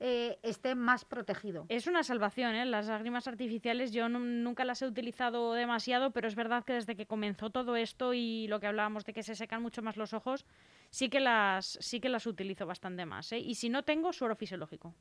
eh, 0.00 0.40
esté 0.42 0.74
más 0.74 1.04
protegido. 1.04 1.64
Es 1.68 1.86
una 1.86 2.02
salvación, 2.02 2.56
¿eh? 2.56 2.64
Las 2.64 2.88
lágrimas 2.88 3.28
artificiales 3.28 3.92
yo 3.92 4.08
nunca 4.08 4.64
las 4.64 4.82
he 4.82 4.86
utilizado 4.88 5.52
demasiado, 5.52 6.10
pero 6.10 6.26
es 6.26 6.34
verdad 6.34 6.64
que 6.64 6.72
desde 6.72 6.96
que 6.96 7.06
comenzó 7.06 7.50
todo 7.50 7.76
esto 7.76 8.14
y 8.14 8.48
lo 8.48 8.58
que 8.58 8.66
hablábamos 8.66 9.04
de 9.04 9.12
que 9.12 9.22
se 9.22 9.36
secan 9.36 9.62
mucho 9.62 9.80
más 9.80 9.96
los 9.96 10.12
ojos, 10.12 10.44
sí 10.90 11.08
que 11.08 11.20
las, 11.20 11.78
sí 11.80 12.00
que 12.00 12.08
las 12.08 12.26
utilizo 12.26 12.66
bastante 12.66 13.06
más, 13.06 13.30
¿eh? 13.30 13.38
Y 13.38 13.54
si 13.54 13.68
no 13.68 13.84
tengo, 13.84 14.12
suero 14.12 14.34
fisiológico. 14.34 14.92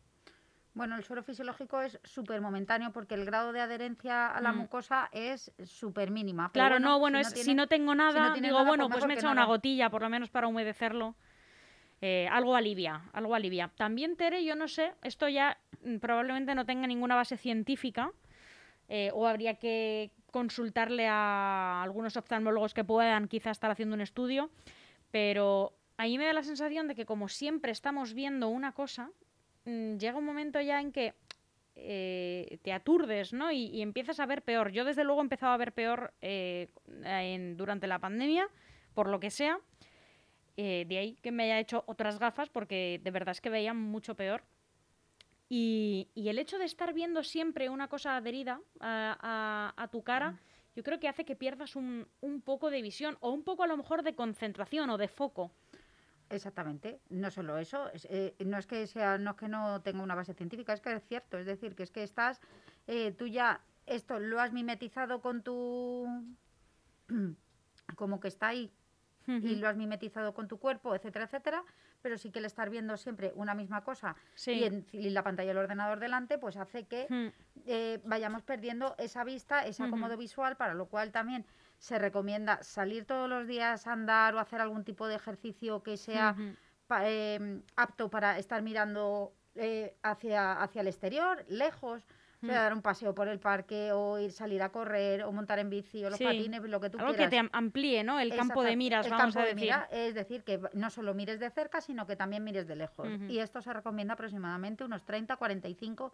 Bueno, 0.74 0.96
el 0.96 1.04
suero 1.04 1.22
fisiológico 1.22 1.82
es 1.82 2.00
súper 2.04 2.40
momentáneo 2.40 2.92
porque 2.92 3.16
el 3.16 3.26
grado 3.26 3.52
de 3.52 3.60
adherencia 3.60 4.28
a 4.28 4.40
la 4.40 4.54
mm. 4.54 4.58
mucosa 4.58 5.10
es 5.12 5.52
súper 5.66 6.12
mínima. 6.12 6.50
Claro, 6.54 6.80
no, 6.80 6.98
bueno, 6.98 7.22
si, 7.24 7.40
es, 7.40 7.46
si 7.46 7.54
no 7.54 7.68
tengo 7.68 7.94
nada, 7.94 8.34
digo, 8.36 8.64
bueno, 8.64 8.88
pues, 8.88 9.00
pues 9.00 9.08
me 9.08 9.14
echo 9.16 9.30
una 9.30 9.46
gotilla, 9.46 9.90
por 9.90 10.02
lo 10.02 10.10
menos 10.10 10.30
para 10.30 10.48
humedecerlo. 10.48 11.16
Eh, 12.04 12.28
algo 12.32 12.56
alivia, 12.56 13.04
algo 13.14 13.36
alivia. 13.36 13.70
También, 13.76 14.16
Tere, 14.16 14.44
yo 14.44 14.56
no 14.56 14.68
sé, 14.68 14.94
esto 15.04 15.30
ya 15.30 15.60
mm, 15.84 15.98
probablemente 15.98 16.56
no 16.56 16.66
tenga 16.66 16.88
ninguna 16.88 17.16
base 17.16 17.38
científica 17.38 18.12
eh, 18.90 19.12
o 19.14 19.28
habría 19.28 19.56
que 19.56 20.12
consultarle 20.32 21.08
a 21.08 21.84
algunos 21.84 22.18
oftalmólogos 22.18 22.74
que 22.74 22.84
puedan 22.84 23.28
quizá 23.28 23.52
estar 23.52 23.70
haciendo 23.70 23.94
un 23.94 24.02
estudio, 24.02 24.50
pero 25.12 25.74
a 25.98 26.06
mí 26.06 26.18
me 26.18 26.26
da 26.26 26.34
la 26.34 26.42
sensación 26.42 26.88
de 26.88 26.96
que 26.96 27.06
como 27.06 27.28
siempre 27.28 27.72
estamos 27.72 28.16
viendo 28.16 28.48
una 28.48 28.72
cosa, 28.72 29.12
mm, 29.66 29.98
llega 29.98 30.18
un 30.18 30.26
momento 30.26 30.60
ya 30.62 30.80
en 30.82 30.92
que 30.92 31.14
eh, 31.76 32.60
te 32.64 32.74
aturdes, 32.74 33.34
¿no? 33.34 33.52
Y, 33.52 33.82
empiezas 33.82 34.20
a 34.20 34.26
ver 34.26 34.42
peor. 34.44 34.72
Yo 34.72 34.86
desde 34.86 35.04
luego 35.04 35.22
he 35.22 35.24
empezado 35.24 35.54
a 35.54 35.58
ver 35.58 35.74
peor 35.74 36.14
durante 37.56 37.88
la 37.88 38.00
pandemia, 38.00 38.48
por 38.94 39.08
lo 39.08 39.20
que 39.20 39.32
sea. 39.32 39.60
Eh, 40.58 40.86
de 40.88 40.98
ahí 40.98 41.16
que 41.22 41.32
me 41.32 41.44
haya 41.44 41.60
hecho 41.60 41.84
otras 41.88 42.20
gafas 42.20 42.50
porque 42.50 43.00
de 43.02 43.12
verdad 43.12 43.32
es 43.32 43.42
que 43.42 43.50
veía 43.50 43.74
mucho 43.74 44.16
peor. 44.16 44.44
Y, 45.50 46.10
el 46.16 46.40
hecho 46.40 46.58
de 46.58 46.66
estar 46.66 46.94
viendo 46.94 47.24
siempre 47.24 47.70
una 47.70 47.88
cosa 47.88 48.16
adherida 48.16 48.62
a, 48.80 49.90
tu 49.92 50.02
cara, 50.02 50.40
yo 50.76 50.84
creo 50.84 51.00
que 51.00 51.10
hace 51.10 51.26
que 51.26 51.36
pierdas 51.36 51.76
un, 51.76 52.08
poco 52.46 52.70
de 52.70 52.82
visión 52.82 53.18
o 53.20 53.32
un 53.32 53.44
poco 53.44 53.64
a 53.64 53.68
lo 53.68 53.76
mejor 53.76 54.04
de 54.04 54.16
concentración 54.16 54.90
o 54.90 54.98
de 54.98 55.08
foco. 55.08 55.52
Exactamente, 56.32 57.02
no 57.10 57.30
solo 57.30 57.58
eso, 57.58 57.90
eh, 58.10 58.36
no 58.46 58.58
es 58.58 58.66
que 58.66 58.88
sea, 58.88 59.18
no 59.18 59.32
es 59.32 59.38
que 59.38 59.50
no 59.50 59.82
tenga 59.82 60.02
una 60.02 60.16
base 60.16 60.34
científica, 60.34 60.74
es 60.74 60.80
que 60.80 60.94
es 60.94 61.04
cierto, 61.04 61.38
es 61.38 61.46
decir, 61.46 61.76
que 61.76 61.84
es 61.84 61.92
que 61.92 62.04
estás, 62.04 62.40
eh, 62.88 63.12
tú 63.12 63.28
ya 63.28 63.62
esto 63.86 64.20
lo 64.20 64.40
has 64.40 64.54
mimetizado 64.54 65.22
con 65.22 65.44
tu, 65.44 66.08
como 67.96 68.20
que 68.20 68.30
está 68.30 68.48
ahí 68.48 68.72
y 69.28 69.56
lo 69.56 69.68
has 69.68 69.78
mimetizado 69.78 70.34
con 70.34 70.48
tu 70.48 70.58
cuerpo, 70.58 70.96
etcétera, 70.96 71.26
etcétera, 71.26 71.64
pero 72.02 72.18
sí 72.18 72.32
que 72.32 72.40
el 72.40 72.46
estar 72.46 72.70
viendo 72.70 72.98
siempre 72.98 73.32
una 73.36 73.54
misma 73.54 73.84
cosa 73.84 74.16
y, 74.48 74.64
en, 74.64 74.86
la 75.14 75.24
pantalla 75.24 75.50
del 75.50 75.60
ordenador 75.60 76.00
delante, 76.00 76.38
pues 76.38 76.58
hace 76.58 76.86
que 76.86 77.08
eh, 77.68 78.02
vayamos 78.04 78.42
perdiendo 78.42 78.96
esa 78.98 79.24
vista, 79.24 79.66
ese 79.66 79.84
acomodo 79.84 80.18
visual, 80.18 80.58
para 80.58 80.74
lo 80.74 80.88
cual 80.88 81.12
también 81.12 81.46
se 81.82 81.98
recomienda 81.98 82.62
salir 82.62 83.06
todos 83.06 83.28
los 83.28 83.48
días 83.48 83.88
a 83.88 83.94
andar 83.94 84.36
o 84.36 84.40
hacer 84.40 84.62
algún 84.62 84.84
tipo 84.84 85.08
de 85.08 85.16
ejercicio 85.16 85.82
que 85.82 85.98
sea 85.98 86.36
em, 87.04 87.64
apto 87.76 88.08
para 88.08 88.38
estar 88.38 88.62
mirando 88.62 89.34
eh, 89.56 89.96
hacia, 90.04 90.62
hacia 90.62 90.82
el 90.82 90.88
exterior, 90.88 91.44
lejos 91.50 92.06
o 92.44 92.46
sea, 92.46 92.60
mm. 92.60 92.64
dar 92.64 92.74
un 92.74 92.82
paseo 92.84 93.16
por 93.16 93.28
el 93.28 93.40
parque 93.40 93.92
o 93.92 94.20
ir 94.20 94.32
salir 94.32 94.62
a 94.62 94.70
correr 94.70 95.24
o 95.24 95.32
montar 95.32 95.58
en 95.58 95.72
bici 95.72 96.06
o 96.06 96.10
los 96.12 96.20
patines, 96.20 96.62
lo 96.62 96.80
que 96.80 96.92
tú 96.92 97.00
Algo 97.00 97.14
quieras. 97.14 97.32
que 97.32 97.40
te 97.42 97.50
amplíe, 97.52 98.04
¿no? 98.04 98.20
El 98.20 98.36
campo 98.36 98.64
de 98.64 98.76
miras, 98.76 99.06
el 99.08 99.12
vamos 99.12 99.34
campo 99.34 99.40
a 99.40 99.44
decir. 99.44 99.56
De 99.56 99.62
mira, 99.62 99.88
es 99.92 100.14
decir, 100.14 100.44
que 100.44 100.60
no 100.74 100.92
solo 100.92 101.16
mires 101.16 101.40
de 101.40 101.50
cerca, 101.50 101.82
sino 101.82 102.06
que 102.06 102.16
también 102.16 102.44
mires 102.44 102.68
de 102.68 102.76
lejos. 102.76 103.08
Y 103.28 103.40
esto 103.40 103.62
se 103.62 103.74
recomienda 103.74 104.14
aproximadamente 104.14 104.84
unos 104.84 105.06
30-45 105.06 106.12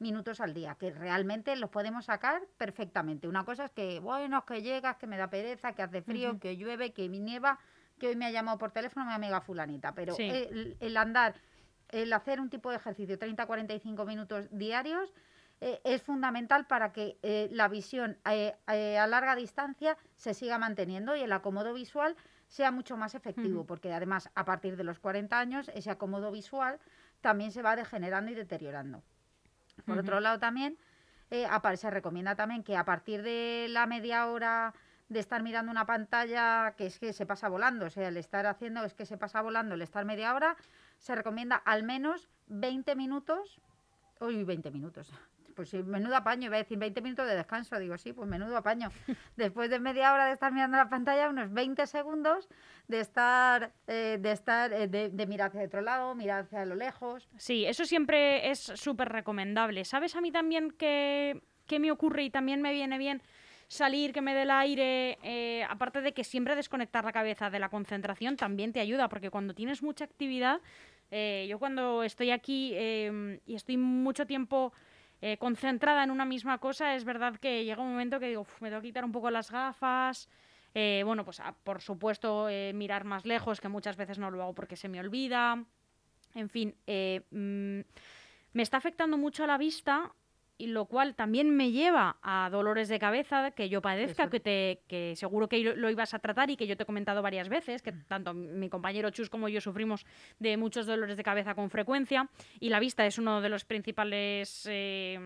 minutos 0.00 0.40
al 0.40 0.54
día, 0.54 0.74
que 0.74 0.90
realmente 0.90 1.54
los 1.56 1.70
podemos 1.70 2.06
sacar 2.06 2.42
perfectamente. 2.56 3.28
Una 3.28 3.44
cosa 3.44 3.66
es 3.66 3.70
que, 3.70 4.00
bueno, 4.00 4.44
que 4.44 4.62
llegas, 4.62 4.96
que 4.96 5.06
me 5.06 5.16
da 5.16 5.30
pereza, 5.30 5.72
que 5.72 5.82
hace 5.82 6.02
frío, 6.02 6.38
que 6.40 6.56
llueve, 6.56 6.92
que 6.92 7.08
nieva, 7.08 7.58
que 7.98 8.08
hoy 8.08 8.16
me 8.16 8.26
ha 8.26 8.30
llamado 8.30 8.58
por 8.58 8.72
teléfono 8.72 9.06
mi 9.06 9.12
amiga 9.12 9.40
fulanita, 9.40 9.94
pero 9.94 10.16
el, 10.18 10.76
el 10.80 10.96
andar, 10.96 11.34
el 11.90 12.12
hacer 12.12 12.40
un 12.40 12.50
tipo 12.50 12.70
de 12.70 12.76
ejercicio 12.76 13.18
30-45 13.18 14.06
minutos 14.06 14.48
diarios 14.50 15.12
eh, 15.62 15.80
es 15.84 16.02
fundamental 16.02 16.66
para 16.66 16.92
que 16.92 17.18
eh, 17.22 17.48
la 17.52 17.68
visión 17.68 18.16
eh, 18.30 18.54
a 18.66 19.06
larga 19.06 19.36
distancia 19.36 19.98
se 20.16 20.32
siga 20.32 20.58
manteniendo 20.58 21.14
y 21.14 21.20
el 21.20 21.32
acomodo 21.32 21.74
visual 21.74 22.16
sea 22.48 22.70
mucho 22.70 22.96
más 22.96 23.14
efectivo, 23.14 23.64
porque 23.64 23.92
además 23.92 24.30
a 24.34 24.44
partir 24.44 24.76
de 24.76 24.84
los 24.84 24.98
40 24.98 25.38
años 25.38 25.70
ese 25.74 25.90
acomodo 25.90 26.32
visual 26.32 26.80
también 27.20 27.52
se 27.52 27.62
va 27.62 27.76
degenerando 27.76 28.32
y 28.32 28.34
deteriorando. 28.34 29.04
Por 29.82 29.98
otro 29.98 30.20
lado 30.20 30.38
también 30.38 30.76
se 31.76 31.90
recomienda 31.90 32.34
también 32.34 32.62
que 32.62 32.76
a 32.76 32.84
partir 32.84 33.22
de 33.22 33.66
la 33.68 33.86
media 33.86 34.26
hora 34.26 34.74
de 35.08 35.20
estar 35.20 35.42
mirando 35.42 35.70
una 35.70 35.86
pantalla 35.86 36.74
que 36.76 36.86
es 36.86 36.98
que 36.98 37.12
se 37.12 37.26
pasa 37.26 37.48
volando, 37.48 37.86
o 37.86 37.90
sea, 37.90 38.08
el 38.08 38.16
estar 38.16 38.46
haciendo 38.46 38.84
es 38.84 38.94
que 38.94 39.06
se 39.06 39.16
pasa 39.16 39.42
volando, 39.42 39.74
el 39.74 39.82
estar 39.82 40.04
media 40.04 40.34
hora, 40.34 40.56
se 40.98 41.14
recomienda 41.14 41.56
al 41.56 41.82
menos 41.82 42.28
20 42.46 42.94
minutos, 42.94 43.60
uy, 44.20 44.44
20 44.44 44.70
minutos, 44.70 45.12
pues 45.54 45.70
sí, 45.70 45.82
menudo 45.82 46.16
apaño, 46.16 46.46
iba 46.46 46.56
a 46.56 46.58
decir 46.58 46.78
20 46.78 47.00
minutos 47.00 47.26
de 47.26 47.36
descanso, 47.36 47.78
digo, 47.78 47.96
sí, 47.98 48.12
pues 48.12 48.28
menudo 48.28 48.56
apaño. 48.56 48.90
Después 49.36 49.70
de 49.70 49.78
media 49.78 50.12
hora 50.12 50.26
de 50.26 50.32
estar 50.32 50.52
mirando 50.52 50.76
la 50.76 50.88
pantalla, 50.88 51.28
unos 51.28 51.52
20 51.52 51.86
segundos 51.86 52.48
de 52.88 53.00
estar, 53.00 53.72
eh, 53.86 54.18
de, 54.20 54.32
estar 54.32 54.72
eh, 54.72 54.88
de, 54.88 55.26
mirar 55.26 55.48
hacia 55.48 55.62
otro 55.62 55.80
lado, 55.80 56.14
mirar 56.14 56.44
hacia 56.44 56.64
lo 56.64 56.74
lejos. 56.74 57.28
Sí, 57.36 57.64
eso 57.64 57.84
siempre 57.84 58.50
es 58.50 58.58
súper 58.58 59.08
recomendable. 59.08 59.84
¿Sabes 59.84 60.16
a 60.16 60.20
mí 60.20 60.32
también 60.32 60.72
qué, 60.72 61.40
me 61.78 61.92
ocurre 61.92 62.24
y 62.24 62.30
también 62.30 62.62
me 62.62 62.72
viene 62.72 62.98
bien? 62.98 63.22
salir, 63.68 64.12
que 64.12 64.20
me 64.20 64.34
dé 64.34 64.42
el 64.42 64.50
aire, 64.50 65.16
eh, 65.22 65.64
aparte 65.70 66.00
de 66.00 66.12
que 66.12 66.24
siempre 66.24 66.56
desconectar 66.56 67.04
la 67.04 67.12
cabeza 67.12 67.50
de 67.50 67.60
la 67.60 67.68
concentración 67.68 68.34
también 68.34 68.72
te 68.72 68.80
ayuda, 68.80 69.08
porque 69.08 69.30
cuando 69.30 69.54
tienes 69.54 69.80
mucha 69.80 70.04
actividad, 70.04 70.60
yo 71.12 71.58
cuando 71.60 72.02
estoy 72.02 72.32
aquí 72.32 72.74
y 72.74 73.54
estoy 73.54 73.76
mucho 73.76 74.26
tiempo 74.26 74.72
eh, 75.22 75.36
concentrada 75.38 76.02
en 76.02 76.10
una 76.10 76.24
misma 76.24 76.58
cosa, 76.58 76.94
es 76.94 77.04
verdad 77.04 77.36
que 77.36 77.64
llega 77.64 77.82
un 77.82 77.90
momento 77.90 78.18
que 78.18 78.28
digo, 78.28 78.46
me 78.60 78.70
tengo 78.70 78.80
que 78.80 78.88
quitar 78.88 79.04
un 79.04 79.12
poco 79.12 79.30
las 79.30 79.50
gafas. 79.50 80.28
Eh, 80.74 81.02
bueno, 81.04 81.24
pues 81.24 81.40
ah, 81.40 81.54
por 81.64 81.82
supuesto 81.82 82.48
eh, 82.48 82.72
mirar 82.74 83.04
más 83.04 83.26
lejos, 83.26 83.60
que 83.60 83.68
muchas 83.68 83.96
veces 83.96 84.18
no 84.18 84.30
lo 84.30 84.42
hago 84.42 84.54
porque 84.54 84.76
se 84.76 84.88
me 84.88 85.00
olvida. 85.00 85.64
En 86.34 86.48
fin, 86.48 86.74
mm, 86.86 87.80
me 88.52 88.62
está 88.62 88.76
afectando 88.76 89.18
mucho 89.18 89.44
a 89.44 89.46
la 89.46 89.58
vista 89.58 90.12
y 90.60 90.66
lo 90.66 90.84
cual 90.84 91.14
también 91.14 91.48
me 91.56 91.70
lleva 91.72 92.18
a 92.22 92.50
dolores 92.50 92.88
de 92.88 92.98
cabeza 92.98 93.50
que 93.52 93.68
yo 93.70 93.80
padezca, 93.80 94.24
Eso- 94.24 94.30
que, 94.30 94.40
te, 94.40 94.82
que 94.88 95.14
seguro 95.16 95.48
que 95.48 95.58
lo, 95.60 95.74
lo 95.74 95.88
ibas 95.90 96.12
a 96.12 96.18
tratar 96.18 96.50
y 96.50 96.56
que 96.56 96.66
yo 96.66 96.76
te 96.76 96.82
he 96.82 96.86
comentado 96.86 97.22
varias 97.22 97.48
veces, 97.48 97.80
que 97.80 97.92
tanto 97.92 98.34
mi 98.34 98.68
compañero 98.68 99.08
Chus 99.10 99.30
como 99.30 99.48
yo 99.48 99.60
sufrimos 99.60 100.04
de 100.38 100.56
muchos 100.58 100.86
dolores 100.86 101.16
de 101.16 101.22
cabeza 101.22 101.54
con 101.54 101.70
frecuencia 101.70 102.28
y 102.60 102.68
la 102.68 102.78
vista 102.78 103.06
es 103.06 103.16
uno 103.18 103.40
de 103.40 103.48
los 103.48 103.64
principales 103.64 104.66
eh, 104.70 105.18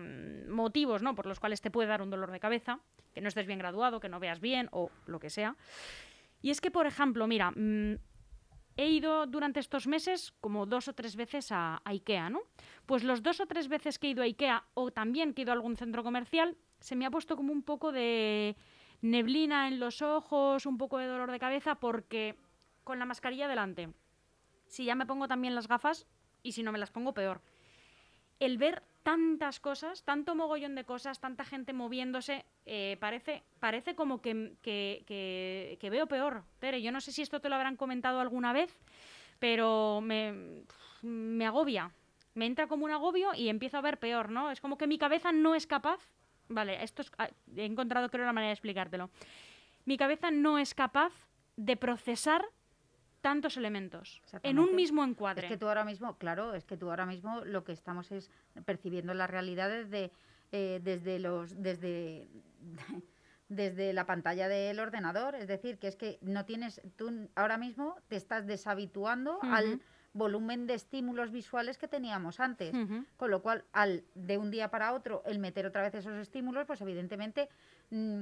motivos 0.49 1.01
¿no? 1.01 1.15
por 1.15 1.25
los 1.25 1.39
cuales 1.39 1.59
te 1.61 1.69
puede 1.71 1.89
dar 1.89 2.01
un 2.01 2.09
dolor 2.09 2.31
de 2.31 2.39
cabeza, 2.39 2.79
que 3.13 3.21
no 3.21 3.27
estés 3.27 3.45
bien 3.45 3.59
graduado, 3.59 3.99
que 3.99 4.09
no 4.09 4.19
veas 4.19 4.39
bien 4.39 4.69
o 4.71 4.89
lo 5.05 5.19
que 5.19 5.29
sea. 5.29 5.55
Y 6.41 6.49
es 6.51 6.61
que, 6.61 6.71
por 6.71 6.85
ejemplo, 6.85 7.27
mira, 7.27 7.51
mm, 7.51 7.95
he 8.77 8.87
ido 8.89 9.25
durante 9.25 9.59
estos 9.59 9.87
meses 9.87 10.33
como 10.41 10.65
dos 10.65 10.87
o 10.87 10.93
tres 10.93 11.15
veces 11.15 11.51
a, 11.51 11.81
IKEA, 11.85 12.29
¿no? 12.29 12.41
Pues 12.85 13.03
los 13.03 13.23
dos 13.23 13.39
o 13.39 13.45
tres 13.45 13.67
veces 13.67 13.99
que 13.99 14.07
he 14.07 14.11
ido 14.11 14.21
a 14.21 14.25
IKEA 14.25 14.65
o 14.73 14.91
también 14.91 15.33
que 15.33 15.41
he 15.41 15.43
ido 15.43 15.51
a 15.51 15.55
algún 15.55 15.77
centro 15.77 16.03
comercial, 16.03 16.57
se 16.79 16.95
me 16.95 17.05
ha 17.05 17.11
puesto 17.11 17.35
como 17.35 17.53
un 17.53 17.63
poco 17.63 17.91
de 17.91 18.55
neblina 19.01 19.67
en 19.67 19.79
los 19.79 20.01
ojos, 20.01 20.65
un 20.65 20.77
poco 20.77 20.97
de 20.97 21.07
dolor 21.07 21.31
de 21.31 21.39
cabeza, 21.39 21.75
porque 21.75 22.35
con 22.83 22.99
la 22.99 23.05
mascarilla 23.05 23.47
delante, 23.47 23.89
si 24.67 24.85
ya 24.85 24.95
me 24.95 25.05
pongo 25.05 25.27
también 25.27 25.55
las 25.55 25.67
gafas 25.67 26.05
y 26.43 26.51
si 26.51 26.63
no 26.63 26.71
me 26.71 26.79
las 26.79 26.91
pongo 26.91 27.13
peor. 27.13 27.41
El 28.39 28.57
ver 28.57 28.83
tantas 29.05 29.59
cosas, 29.59 30.01
tanto 30.03 30.33
mogollón 30.33 30.73
de 30.73 30.83
cosas, 30.83 31.19
tanta 31.19 31.45
gente 31.45 31.73
moviéndose, 31.73 32.43
eh, 32.65 32.97
parece, 32.99 33.43
parece 33.59 33.93
como 33.93 34.19
que, 34.19 34.55
que- 34.63 35.77
veo 35.91 36.07
peor. 36.07 36.43
Tere, 36.57 36.81
yo 36.81 36.91
no 36.91 36.99
sé 36.99 37.11
si 37.11 37.21
esto 37.21 37.39
te 37.39 37.47
lo 37.47 37.55
habrán 37.55 37.77
comentado 37.77 38.19
alguna 38.19 38.51
vez, 38.51 38.71
pero 39.37 40.01
me, 40.01 40.63
me 41.03 41.45
agobia. 41.45 41.91
Me 42.33 42.47
entra 42.47 42.65
como 42.65 42.83
un 42.85 42.91
agobio 42.91 43.35
y 43.35 43.47
empiezo 43.49 43.77
a 43.77 43.81
ver 43.81 43.99
peor, 43.99 44.31
¿no? 44.31 44.49
Es 44.49 44.59
como 44.59 44.75
que 44.75 44.87
mi 44.87 44.97
cabeza 44.97 45.31
no 45.31 45.53
es 45.53 45.67
capaz. 45.67 46.01
Vale, 46.49 46.83
esto 46.83 47.03
es, 47.03 47.11
ah, 47.19 47.29
he 47.55 47.65
encontrado 47.65 48.09
creo 48.09 48.25
la 48.25 48.33
manera 48.33 48.49
de 48.49 48.53
explicártelo. 48.53 49.11
Mi 49.85 49.97
cabeza 49.97 50.31
no 50.31 50.57
es 50.57 50.73
capaz 50.73 51.13
de 51.57 51.77
procesar 51.77 52.43
tantos 53.25 53.57
elementos 53.57 54.21
en 54.43 54.59
un 54.59 54.75
mismo 54.75 55.03
encuadre. 55.03 55.47
Es 55.47 55.51
que 55.51 55.57
tú 55.57 55.67
ahora 55.67 55.83
mismo, 55.83 56.15
claro, 56.19 56.53
es 56.53 56.63
que 56.63 56.77
tú 56.77 56.91
ahora 56.91 57.07
mismo 57.07 57.43
lo 57.43 57.63
que 57.63 57.71
estamos 57.71 58.11
es 58.11 58.29
percibiendo 58.65 59.15
la 59.15 59.25
realidad 59.25 59.67
desde, 59.67 60.11
eh, 60.51 60.79
desde 60.83 61.17
los, 61.17 61.59
desde, 61.59 62.27
desde 63.49 63.93
la 63.93 64.05
pantalla 64.05 64.47
del 64.47 64.79
ordenador. 64.79 65.33
Es 65.33 65.47
decir, 65.47 65.79
que 65.79 65.87
es 65.87 65.95
que 65.95 66.19
no 66.21 66.45
tienes, 66.45 66.83
tú 66.97 67.27
ahora 67.33 67.57
mismo 67.57 67.95
te 68.09 68.15
estás 68.15 68.45
deshabituando 68.45 69.39
al 69.41 69.81
volumen 70.13 70.67
de 70.67 70.75
estímulos 70.75 71.31
visuales 71.31 71.79
que 71.79 71.87
teníamos 71.87 72.39
antes. 72.39 72.75
Con 73.17 73.31
lo 73.31 73.41
cual, 73.41 73.65
al 73.73 74.03
de 74.13 74.37
un 74.37 74.51
día 74.51 74.69
para 74.69 74.93
otro, 74.93 75.23
el 75.25 75.39
meter 75.39 75.65
otra 75.65 75.81
vez 75.81 75.95
esos 75.95 76.13
estímulos, 76.13 76.67
pues 76.67 76.79
evidentemente 76.81 77.49
mm, 77.89 78.21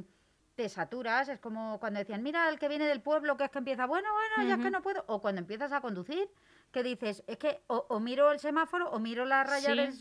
te 0.56 0.70
saturas. 0.70 1.30
Es 1.30 1.39
como 1.39 1.80
cuando 1.80 2.00
decían, 2.00 2.22
mira, 2.24 2.48
el 2.50 2.60
que 2.60 2.68
viene 2.68 2.86
del 2.86 3.02
pueblo, 3.02 3.38
que 3.38 3.46
es 3.46 3.52
que 3.52 3.58
empieza, 3.60 3.86
bueno, 3.86 4.08
bueno, 4.13 4.48
ya 4.50 4.56
es 4.56 4.60
que 4.62 4.72
no 4.72 4.82
puedo. 4.82 5.04
O 5.08 5.22
cuando 5.22 5.39
empiezas 5.39 5.72
a 5.72 5.82
conducir, 5.82 6.30
que 6.72 6.84
dices, 6.84 7.24
es 7.28 7.38
que 7.38 7.62
o, 7.68 7.86
o 7.89 8.00
miro 8.00 8.32
el 8.32 8.39
semáforo 8.39 8.89
o 8.92 9.00
miro 9.00 9.26
la 9.26 9.44
raya 9.44 9.70
Sí. 9.72 9.76
del. 9.78 9.94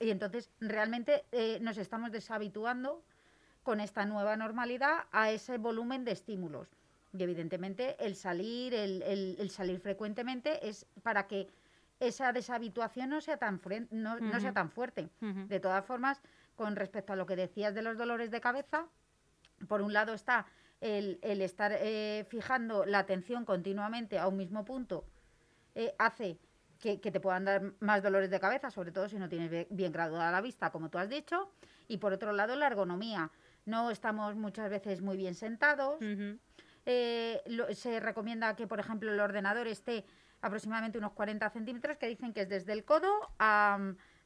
Y 0.00 0.10
entonces 0.10 0.50
realmente 0.60 1.24
eh, 1.32 1.58
nos 1.60 1.78
estamos 1.78 2.10
deshabituando 2.10 3.02
con 3.62 3.78
esta 3.80 4.04
nueva 4.04 4.36
normalidad 4.36 5.04
a 5.12 5.30
ese 5.30 5.58
volumen 5.58 6.04
de 6.04 6.12
estímulos. 6.12 6.68
Y 7.16 7.22
evidentemente 7.22 7.96
el 8.04 8.16
salir, 8.16 8.74
el, 8.74 9.02
el- 9.02 9.36
el 9.38 9.50
salir 9.50 9.78
frecuentemente 9.78 10.66
es 10.68 10.86
para 11.02 11.26
que 11.28 11.46
esa 12.00 12.32
deshabituación 12.32 13.10
no 13.10 13.20
sea 13.20 13.36
tan, 13.36 13.60
no, 13.90 14.18
no 14.18 14.40
sea 14.40 14.52
tan 14.52 14.70
fuerte. 14.70 15.08
De 15.20 15.60
todas 15.60 15.84
formas, 15.84 16.20
con 16.56 16.74
respecto 16.74 17.12
a 17.12 17.16
lo 17.16 17.26
que 17.26 17.36
decías 17.36 17.74
de 17.74 17.82
los 17.82 17.96
dolores 17.96 18.30
de 18.32 18.40
cabeza, 18.40 18.86
por 19.68 19.82
un 19.82 19.92
lado 19.92 20.14
está 20.14 20.46
el, 20.80 21.18
el 21.22 21.40
estar 21.42 21.72
eh, 21.78 22.24
fijando 22.28 22.84
la 22.84 22.98
atención 23.00 23.44
continuamente 23.44 24.18
a 24.18 24.26
un 24.28 24.36
mismo 24.36 24.64
punto, 24.64 25.04
eh, 25.74 25.94
hace 25.98 26.38
que, 26.80 27.00
que 27.00 27.10
te 27.12 27.20
puedan 27.20 27.44
dar 27.44 27.62
más 27.80 28.02
dolores 28.02 28.30
de 28.30 28.40
cabeza, 28.40 28.70
sobre 28.70 28.90
todo 28.90 29.08
si 29.08 29.16
no 29.16 29.28
tienes 29.28 29.66
bien 29.70 29.92
graduada 29.92 30.32
la 30.32 30.40
vista, 30.40 30.70
como 30.70 30.88
tú 30.90 30.98
has 30.98 31.08
dicho. 31.08 31.50
Y 31.86 31.98
por 31.98 32.12
otro 32.12 32.32
lado, 32.32 32.56
la 32.56 32.66
ergonomía. 32.66 33.30
No 33.64 33.92
estamos 33.92 34.34
muchas 34.34 34.68
veces 34.68 35.00
muy 35.00 35.16
bien 35.16 35.36
sentados. 35.36 36.00
Eh, 36.84 37.40
lo- 37.46 37.72
se 37.74 38.00
recomienda 38.00 38.56
que, 38.56 38.66
por 38.66 38.80
ejemplo, 38.80 39.12
el 39.12 39.20
ordenador 39.20 39.68
esté 39.68 40.04
aproximadamente 40.40 40.98
unos 40.98 41.12
40 41.12 41.48
centímetros, 41.50 41.96
que 41.98 42.08
dicen 42.08 42.32
que 42.32 42.40
es 42.40 42.48
desde 42.48 42.72
el 42.72 42.84
codo 42.84 43.12
a, 43.38 43.78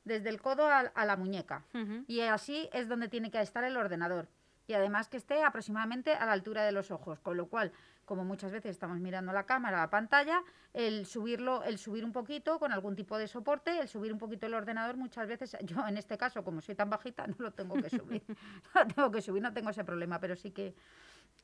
desde 0.04 0.30
el 0.30 0.40
codo 0.40 0.66
a, 0.66 0.78
a 0.78 1.04
la 1.04 1.16
muñeca. 1.18 1.66
Y 2.08 2.20
así 2.22 2.70
es 2.72 2.88
donde 2.88 3.08
tiene 3.08 3.30
que 3.30 3.40
estar 3.42 3.62
el 3.64 3.76
ordenador. 3.76 4.28
Y 4.66 4.74
además 4.74 5.08
que 5.08 5.16
esté 5.16 5.44
aproximadamente 5.44 6.12
a 6.14 6.26
la 6.26 6.32
altura 6.32 6.64
de 6.64 6.72
los 6.72 6.90
ojos, 6.90 7.20
con 7.20 7.36
lo 7.36 7.46
cual, 7.46 7.72
como 8.04 8.24
muchas 8.24 8.50
veces 8.50 8.72
estamos 8.72 8.98
mirando 8.98 9.32
la 9.32 9.46
cámara, 9.46 9.78
la 9.78 9.90
pantalla, 9.90 10.42
el 10.72 11.06
subirlo, 11.06 11.62
el 11.62 11.78
subir 11.78 12.04
un 12.04 12.12
poquito 12.12 12.58
con 12.58 12.72
algún 12.72 12.96
tipo 12.96 13.16
de 13.16 13.28
soporte, 13.28 13.78
el 13.78 13.88
subir 13.88 14.12
un 14.12 14.18
poquito 14.18 14.46
el 14.46 14.54
ordenador, 14.54 14.96
muchas 14.96 15.28
veces, 15.28 15.56
yo 15.64 15.86
en 15.86 15.96
este 15.96 16.18
caso, 16.18 16.42
como 16.42 16.60
soy 16.60 16.74
tan 16.74 16.90
bajita, 16.90 17.26
no 17.26 17.36
lo 17.38 17.52
tengo 17.52 17.74
que 17.74 17.90
subir. 17.90 18.22
no 18.74 18.86
tengo 18.86 19.10
que 19.10 19.22
subir, 19.22 19.42
no 19.42 19.52
tengo 19.52 19.70
ese 19.70 19.84
problema, 19.84 20.18
pero 20.20 20.34
sí 20.34 20.50
que. 20.50 20.74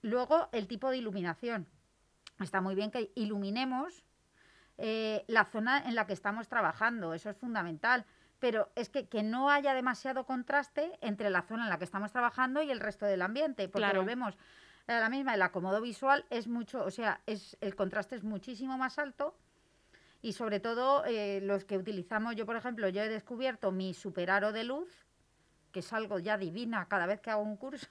Luego, 0.03 0.49
el 0.53 0.67
tipo 0.67 0.91
de 0.91 0.99
iluminación. 0.99 1.67
Está 2.41 2.61
muy 2.61 2.75
bien 2.75 2.91
que 2.91 3.13
iluminemos 3.15 4.05
eh, 4.79 5.25
la 5.29 5.45
zona 5.45 5.79
en 5.87 5.95
la 5.95 6.07
que 6.07 6.13
estamos 6.13 6.49
trabajando, 6.49 7.15
eso 7.15 7.31
es 7.31 7.37
fundamental. 7.37 8.05
Pero 8.43 8.73
es 8.75 8.89
que, 8.89 9.07
que 9.07 9.23
no 9.23 9.51
haya 9.51 9.73
demasiado 9.73 10.27
contraste 10.27 10.99
entre 11.01 11.31
la 11.31 11.43
zona 11.43 11.63
en 11.63 11.71
la 11.71 11.79
que 11.79 11.85
estamos 11.85 12.11
trabajando 12.11 12.61
y 12.61 12.73
el 12.73 12.81
resto 12.81 13.07
del 13.07 13.23
ambiente, 13.23 13.69
porque 13.69 13.85
Claro. 13.85 14.01
volvemos 14.01 14.37
a 14.89 14.99
la 14.99 15.09
misma, 15.09 15.35
el 15.35 15.43
acomodo 15.43 15.81
visual 15.81 16.25
es 16.29 16.49
mucho, 16.49 16.85
o 16.85 16.91
sea, 16.91 17.21
es 17.27 17.57
el 17.61 17.77
contraste 17.77 18.17
es 18.17 18.25
muchísimo 18.25 18.77
más 18.77 18.99
alto 18.99 19.37
y 20.23 20.33
sobre 20.33 20.59
todo 20.59 21.05
eh, 21.05 21.39
los 21.41 21.65
que 21.65 21.79
utilizamos, 21.79 22.35
yo 22.35 22.45
por 22.45 22.57
ejemplo, 22.57 22.89
yo 22.89 23.03
he 23.03 23.09
descubierto 23.09 23.71
mi 23.71 23.95
superaro 23.95 24.51
de 24.51 24.65
luz, 24.65 25.07
que 25.71 25.79
es 25.79 25.93
algo 25.93 26.19
ya 26.19 26.37
divina 26.37 26.89
cada 26.89 27.07
vez 27.07 27.21
que 27.21 27.31
hago 27.31 27.43
un 27.43 27.57
curso. 27.57 27.87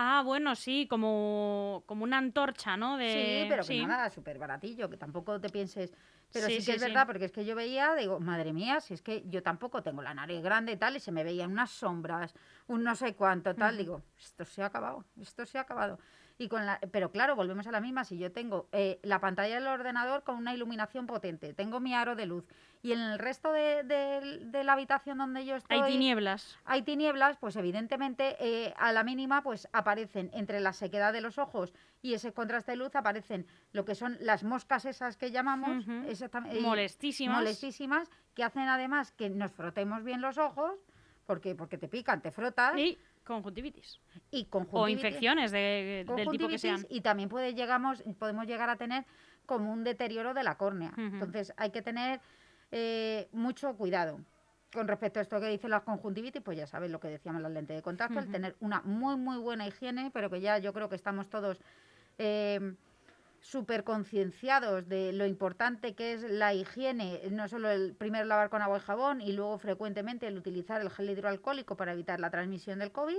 Ah, 0.00 0.22
bueno, 0.24 0.54
sí, 0.54 0.86
como, 0.88 1.82
como 1.86 2.04
una 2.04 2.18
antorcha, 2.18 2.76
¿no? 2.76 2.96
De... 2.96 3.42
Sí, 3.42 3.46
pero 3.48 3.66
que 3.66 3.84
nada, 3.84 4.10
súper 4.10 4.38
baratillo, 4.38 4.88
que 4.88 4.96
tampoco 4.96 5.40
te 5.40 5.48
pienses. 5.48 5.92
Pero 6.32 6.46
Sí, 6.46 6.52
sí, 6.52 6.58
que 6.58 6.62
sí, 6.62 6.72
es 6.72 6.80
sí. 6.82 6.86
verdad, 6.86 7.04
porque 7.04 7.24
es 7.24 7.32
que 7.32 7.44
yo 7.44 7.56
veía, 7.56 7.96
digo, 7.96 8.20
madre 8.20 8.52
mía, 8.52 8.80
si 8.80 8.94
es 8.94 9.02
que 9.02 9.24
yo 9.26 9.42
tampoco 9.42 9.82
tengo 9.82 10.00
la 10.02 10.14
nariz 10.14 10.40
grande 10.40 10.72
y 10.72 10.76
tal, 10.76 10.94
y 10.94 11.00
se 11.00 11.10
me 11.10 11.24
veían 11.24 11.50
unas 11.50 11.70
sombras, 11.70 12.32
un 12.68 12.84
no 12.84 12.94
sé 12.94 13.16
cuánto, 13.16 13.56
tal. 13.56 13.76
Digo, 13.76 14.02
esto 14.16 14.44
se 14.44 14.62
ha 14.62 14.66
acabado, 14.66 15.04
esto 15.20 15.44
se 15.44 15.58
ha 15.58 15.62
acabado. 15.62 15.98
Y 16.40 16.48
con 16.48 16.64
la, 16.64 16.78
pero 16.92 17.10
claro, 17.10 17.34
volvemos 17.34 17.66
a 17.66 17.72
la 17.72 17.80
misma. 17.80 18.04
Si 18.04 18.16
yo 18.16 18.30
tengo 18.30 18.68
eh, 18.70 19.00
la 19.02 19.18
pantalla 19.20 19.56
del 19.56 19.66
ordenador 19.66 20.22
con 20.22 20.36
una 20.36 20.54
iluminación 20.54 21.06
potente, 21.08 21.52
tengo 21.52 21.80
mi 21.80 21.94
aro 21.94 22.14
de 22.14 22.26
luz, 22.26 22.44
y 22.80 22.92
en 22.92 23.00
el 23.00 23.18
resto 23.18 23.50
de, 23.52 23.82
de- 23.82 24.38
de 24.44 24.62
la 24.64 24.74
habitación 24.74 25.18
donde 25.18 25.44
yo 25.44 25.56
estoy 25.56 25.78
Hay 25.80 25.92
tinieblas. 25.92 26.56
hay 26.64 26.82
tinieblas, 26.82 27.36
pues 27.38 27.56
evidentemente 27.56 28.36
eh, 28.38 28.72
a 28.78 28.92
la 28.92 29.02
mínima 29.02 29.42
pues 29.42 29.68
aparecen 29.72 30.30
entre 30.32 30.60
la 30.60 30.72
sequedad 30.72 31.12
de 31.12 31.20
los 31.22 31.38
ojos 31.38 31.74
y 32.02 32.14
ese 32.14 32.32
contraste 32.32 32.70
de 32.70 32.76
luz 32.76 32.94
aparecen 32.94 33.46
lo 33.72 33.84
que 33.84 33.96
son 33.96 34.16
las 34.20 34.44
moscas 34.44 34.84
esas 34.84 35.16
que 35.16 35.32
llamamos, 35.32 35.84
y- 36.54 36.60
Molestísimas. 36.60 37.36
molestísimas, 37.38 38.08
que 38.34 38.44
hacen 38.44 38.68
además 38.68 39.10
que 39.10 39.28
nos 39.28 39.50
frotemos 39.50 40.04
bien 40.04 40.20
los 40.20 40.38
ojos, 40.38 40.70
porque 41.26 41.56
porque 41.56 41.76
te 41.78 41.88
pican, 41.88 42.22
te 42.22 42.30
frotas 42.30 42.78
Y 42.78 42.96
conjuntivitis. 43.28 44.00
y 44.30 44.46
O 44.50 44.50
conjuntivitis- 44.50 44.90
infecciones 44.92 45.50
de- 45.52 46.04
del 46.16 46.28
tipo 46.28 46.48
que 46.48 46.58
sean. 46.58 46.84
y 46.90 47.00
también 47.02 47.28
puede 47.28 47.54
llegamos, 47.54 48.02
podemos 48.18 48.46
llegar 48.46 48.68
a 48.70 48.76
tener 48.76 49.04
como 49.46 49.72
un 49.72 49.84
deterioro 49.84 50.34
de 50.34 50.42
la 50.42 50.56
córnea. 50.56 50.92
Entonces 50.96 51.52
hay 51.56 51.70
que 51.70 51.82
tener 51.82 52.20
eh, 52.70 53.28
mucho 53.32 53.74
cuidado. 53.76 54.20
Con 54.72 54.86
respecto 54.86 55.18
a 55.18 55.22
esto 55.22 55.40
que 55.40 55.48
dicen 55.48 55.70
las 55.70 55.82
conjuntivitis, 55.84 56.42
pues 56.42 56.58
ya 56.58 56.66
sabéis 56.66 56.92
lo 56.92 57.00
que 57.00 57.08
decíamos 57.08 57.40
las 57.40 57.50
lentes 57.52 57.74
de 57.74 57.82
contacto, 57.82 58.18
el 58.18 58.30
tener 58.30 58.56
una 58.60 58.82
muy, 58.82 59.16
muy 59.16 59.38
buena 59.38 59.66
higiene, 59.66 60.10
pero 60.12 60.28
que 60.28 60.40
ya 60.42 60.58
yo 60.58 60.74
creo 60.74 60.90
que 60.90 60.96
estamos 60.96 61.30
todos 61.30 61.62
eh, 62.18 62.74
súper 63.40 63.84
concienciados 63.84 64.88
de 64.88 65.12
lo 65.12 65.26
importante 65.26 65.94
que 65.94 66.12
es 66.12 66.22
la 66.22 66.54
higiene, 66.54 67.22
no 67.30 67.48
solo 67.48 67.70
el 67.70 67.94
primero 67.94 68.24
lavar 68.24 68.50
con 68.50 68.62
agua 68.62 68.78
y 68.78 68.80
jabón 68.80 69.20
y 69.20 69.32
luego 69.32 69.58
frecuentemente 69.58 70.26
el 70.26 70.36
utilizar 70.36 70.80
el 70.80 70.90
gel 70.90 71.10
hidroalcohólico 71.10 71.76
para 71.76 71.92
evitar 71.92 72.20
la 72.20 72.30
transmisión 72.30 72.78
del 72.80 72.92
COVID. 72.92 73.18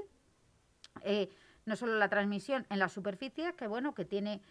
Eh, 1.04 1.30
no 1.66 1.76
solo 1.76 1.98
la 1.98 2.10
transmisión 2.10 2.66
en 2.70 2.80
las 2.80 2.92
superficies, 2.94 3.54
que 3.54 3.68
bueno, 3.68 3.94
que 3.94 4.06
tiene 4.06 4.42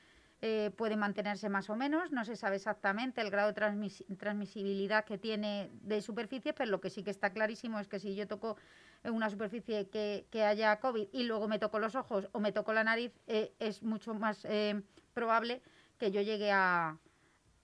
eh, 0.40 0.70
puede 0.76 0.96
mantenerse 0.96 1.48
más 1.48 1.68
o 1.68 1.74
menos, 1.74 2.12
no 2.12 2.24
se 2.24 2.36
sabe 2.36 2.56
exactamente 2.56 3.20
el 3.20 3.30
grado 3.30 3.52
de 3.52 3.60
transmis- 3.60 4.04
transmisibilidad 4.18 5.04
que 5.04 5.18
tiene 5.18 5.68
de 5.82 6.00
superficie, 6.00 6.52
pero 6.52 6.70
lo 6.70 6.80
que 6.80 6.90
sí 6.90 7.02
que 7.02 7.10
está 7.10 7.32
clarísimo 7.32 7.80
es 7.80 7.88
que 7.88 7.98
si 7.98 8.14
yo 8.14 8.28
toco 8.28 8.56
una 9.02 9.30
superficie 9.30 9.88
que, 9.88 10.26
que 10.30 10.44
haya 10.44 10.78
COVID 10.78 11.08
y 11.12 11.24
luego 11.24 11.48
me 11.48 11.58
toco 11.58 11.80
los 11.80 11.96
ojos 11.96 12.28
o 12.30 12.38
me 12.38 12.52
toco 12.52 12.72
la 12.72 12.84
nariz, 12.84 13.12
eh, 13.26 13.52
es 13.58 13.82
mucho 13.82 14.14
más 14.14 14.44
eh, 14.44 14.80
probable 15.18 15.60
que 15.98 16.10
yo 16.10 16.20
llegue 16.22 16.52
a, 16.52 16.96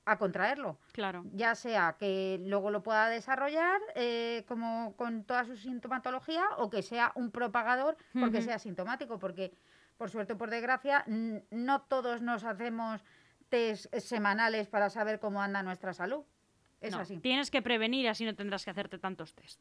a 0.04 0.18
contraerlo. 0.18 0.78
Claro. 0.92 1.24
Ya 1.32 1.54
sea 1.54 1.96
que 1.98 2.38
luego 2.44 2.70
lo 2.70 2.82
pueda 2.82 3.08
desarrollar 3.08 3.80
eh, 3.94 4.44
como 4.48 4.94
con 4.96 5.24
toda 5.24 5.44
su 5.44 5.56
sintomatología 5.56 6.44
o 6.58 6.68
que 6.68 6.82
sea 6.82 7.12
un 7.14 7.30
propagador 7.30 7.96
porque 8.12 8.42
sea 8.42 8.58
sintomático, 8.58 9.18
porque 9.18 9.52
por 9.96 10.10
suerte 10.10 10.32
o 10.34 10.38
por 10.38 10.50
desgracia 10.50 11.04
no 11.06 11.82
todos 11.82 12.20
nos 12.22 12.42
hacemos 12.44 13.02
test 13.48 13.94
semanales 13.98 14.68
para 14.68 14.90
saber 14.90 15.20
cómo 15.20 15.40
anda 15.40 15.62
nuestra 15.62 15.92
salud. 15.94 16.24
Es 16.80 16.92
No, 16.92 17.00
así. 17.00 17.18
Tienes 17.18 17.50
que 17.50 17.62
prevenir, 17.62 18.08
así 18.08 18.24
no 18.24 18.34
tendrás 18.34 18.64
que 18.64 18.70
hacerte 18.70 18.98
tantos 18.98 19.34
test. 19.34 19.60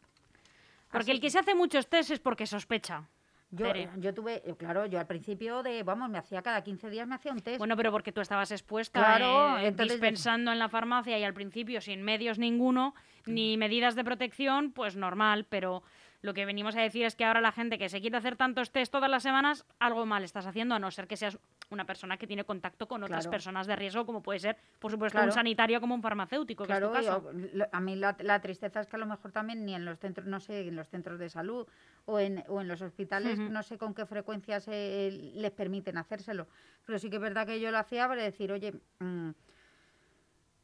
Porque 0.91 1.11
Así 1.11 1.11
el 1.11 1.21
que 1.21 1.29
se 1.29 1.39
hace 1.39 1.55
muchos 1.55 1.87
test 1.87 2.11
es 2.11 2.19
porque 2.19 2.45
sospecha. 2.45 3.07
Yo, 3.55 3.67
yo 3.97 4.13
tuve, 4.15 4.41
eh, 4.49 4.55
claro, 4.57 4.87
yo 4.87 4.99
al 4.99 5.05
principio 5.05 5.61
de, 5.61 5.83
vamos, 5.83 6.09
me 6.09 6.17
hacía 6.17 6.41
cada 6.41 6.63
15 6.63 6.89
días 6.89 7.07
me 7.07 7.13
hacía 7.15 7.31
un 7.31 7.39
test. 7.41 7.59
Bueno, 7.59 7.77
pero 7.77 7.91
porque 7.91 8.11
tú 8.11 8.19
estabas 8.19 8.49
expuesta, 8.51 8.99
Claro, 8.99 9.59
eh, 9.59 9.67
entonces- 9.67 9.93
dispensando 9.99 10.51
en 10.51 10.57
la 10.57 10.69
farmacia 10.69 11.19
y 11.19 11.23
al 11.23 11.35
principio 11.35 11.79
sin 11.79 12.01
medios 12.01 12.39
ninguno, 12.39 12.95
ni 13.27 13.55
medidas 13.57 13.93
de 13.95 14.03
protección, 14.03 14.71
pues 14.71 14.95
normal, 14.95 15.45
pero 15.47 15.83
lo 16.23 16.33
que 16.33 16.45
venimos 16.45 16.75
a 16.77 16.81
decir 16.81 17.05
es 17.05 17.15
que 17.15 17.25
ahora 17.25 17.41
la 17.41 17.51
gente 17.51 17.77
que 17.77 17.89
se 17.89 17.99
quiere 18.01 18.17
hacer 18.17 18.37
tantos 18.37 18.71
test 18.71 18.91
todas 18.91 19.09
las 19.11 19.21
semanas, 19.23 19.65
algo 19.79 20.05
mal 20.05 20.23
estás 20.23 20.45
haciendo, 20.47 20.73
a 20.73 20.79
no 20.79 20.89
ser 20.89 21.05
que 21.05 21.17
seas 21.17 21.37
una 21.69 21.85
persona 21.85 22.17
que 22.17 22.25
tiene 22.27 22.45
contacto 22.45 22.87
con 22.87 23.03
otras 23.03 23.25
Claro. 23.25 23.31
personas 23.31 23.67
de 23.67 23.75
riesgo, 23.75 24.05
como 24.05 24.23
puede 24.23 24.39
ser, 24.39 24.57
por 24.79 24.89
supuesto, 24.89 25.17
Claro. 25.17 25.27
un 25.31 25.33
sanitario 25.33 25.79
como 25.81 25.93
un 25.95 26.01
farmacéutico, 26.01 26.63
que 26.63 26.67
Claro, 26.67 26.95
es 26.95 27.01
tu 27.01 27.05
caso. 27.07 27.31
yo- 27.53 27.65
a 27.71 27.79
mí 27.81 27.95
la, 27.97 28.15
la 28.21 28.39
tristeza 28.41 28.79
es 28.79 28.87
que 28.87 28.95
a 28.95 28.99
lo 28.99 29.05
mejor 29.05 29.31
también 29.31 29.65
ni 29.65 29.75
en 29.75 29.83
los 29.85 29.99
centros, 29.99 30.25
no 30.25 30.39
sé, 30.39 30.67
en 30.67 30.75
los 30.77 30.87
centros 30.87 31.19
de 31.19 31.29
salud 31.29 31.67
o 32.05 32.19
en, 32.19 32.43
o 32.49 32.59
en 32.61 32.67
los 32.67 32.81
hospitales, 32.81 33.39
no 33.49 33.63
sé 33.63 33.77
con 33.77 33.93
qué 33.93 34.05
frecuencia 34.05 34.59
se 34.59 35.09
les 35.35 35.51
permiten 35.51 35.97
hacérselo. 35.97 36.47
Pero 36.85 36.99
sí 36.99 37.09
que 37.09 37.15
es 37.15 37.21
verdad 37.21 37.45
que 37.47 37.59
yo 37.59 37.71
lo 37.71 37.77
hacía 37.77 38.07
para 38.07 38.21
decir, 38.23 38.51
oye, 38.51 38.73
mm, 38.99 39.29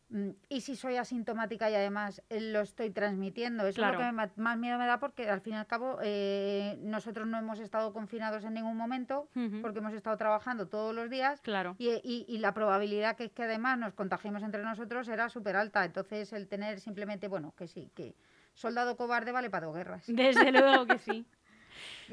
mm, 0.10 0.30
¿y 0.50 0.62
si 0.62 0.76
soy 0.76 0.98
asintomática 0.98 1.70
y 1.70 1.76
además 1.76 2.22
eh, 2.30 2.42
lo 2.42 2.62
estoy 2.62 2.90
transmitiendo? 2.90 3.66
Eso 3.68 3.82
es 3.82 3.92
lo 3.92 3.98
que 4.00 4.12
me 4.12 4.30
más 4.44 4.58
miedo 4.58 4.78
me 4.78 4.86
da 4.88 5.00
porque 5.00 5.30
al 5.30 5.42
fin 5.42 5.54
y 5.54 5.58
al 5.58 5.68
cabo 5.68 6.00
eh, 6.02 6.78
nosotros 6.82 7.28
no 7.28 7.38
hemos 7.38 7.60
estado 7.60 7.94
confinados 7.94 8.44
en 8.44 8.54
ningún 8.56 8.76
momento 8.76 9.30
porque 9.62 9.80
hemos 9.80 9.94
estado 9.94 10.18
trabajando 10.18 10.68
todos 10.68 10.94
los 10.96 11.10
días 11.10 11.40
Claro. 11.42 11.76
y, 11.78 11.90
y- 12.04 12.26
y 12.28 12.40
la 12.40 12.54
probabilidad 12.54 13.16
que 13.16 13.26
es 13.26 13.32
que 13.32 13.44
además 13.44 13.78
nos 13.78 13.94
contagiemos 13.94 14.44
entre 14.44 14.64
nosotros 14.64 15.08
era 15.08 15.30
súper 15.30 15.56
alta. 15.56 15.86
Entonces, 15.86 16.34
el 16.34 16.48
tener 16.48 16.80
simplemente, 16.80 17.28
bueno, 17.28 17.54
que 17.56 17.68
sí, 17.68 17.90
que 17.96 18.16
soldado 18.60 18.98
cobarde 18.98 19.32
vale 19.32 19.50
para 19.50 19.68
dos 19.68 19.76
guerras. 19.76 20.04
Desde 20.08 20.52
luego 20.52 20.86
que 20.86 21.00
sí. 21.00 21.26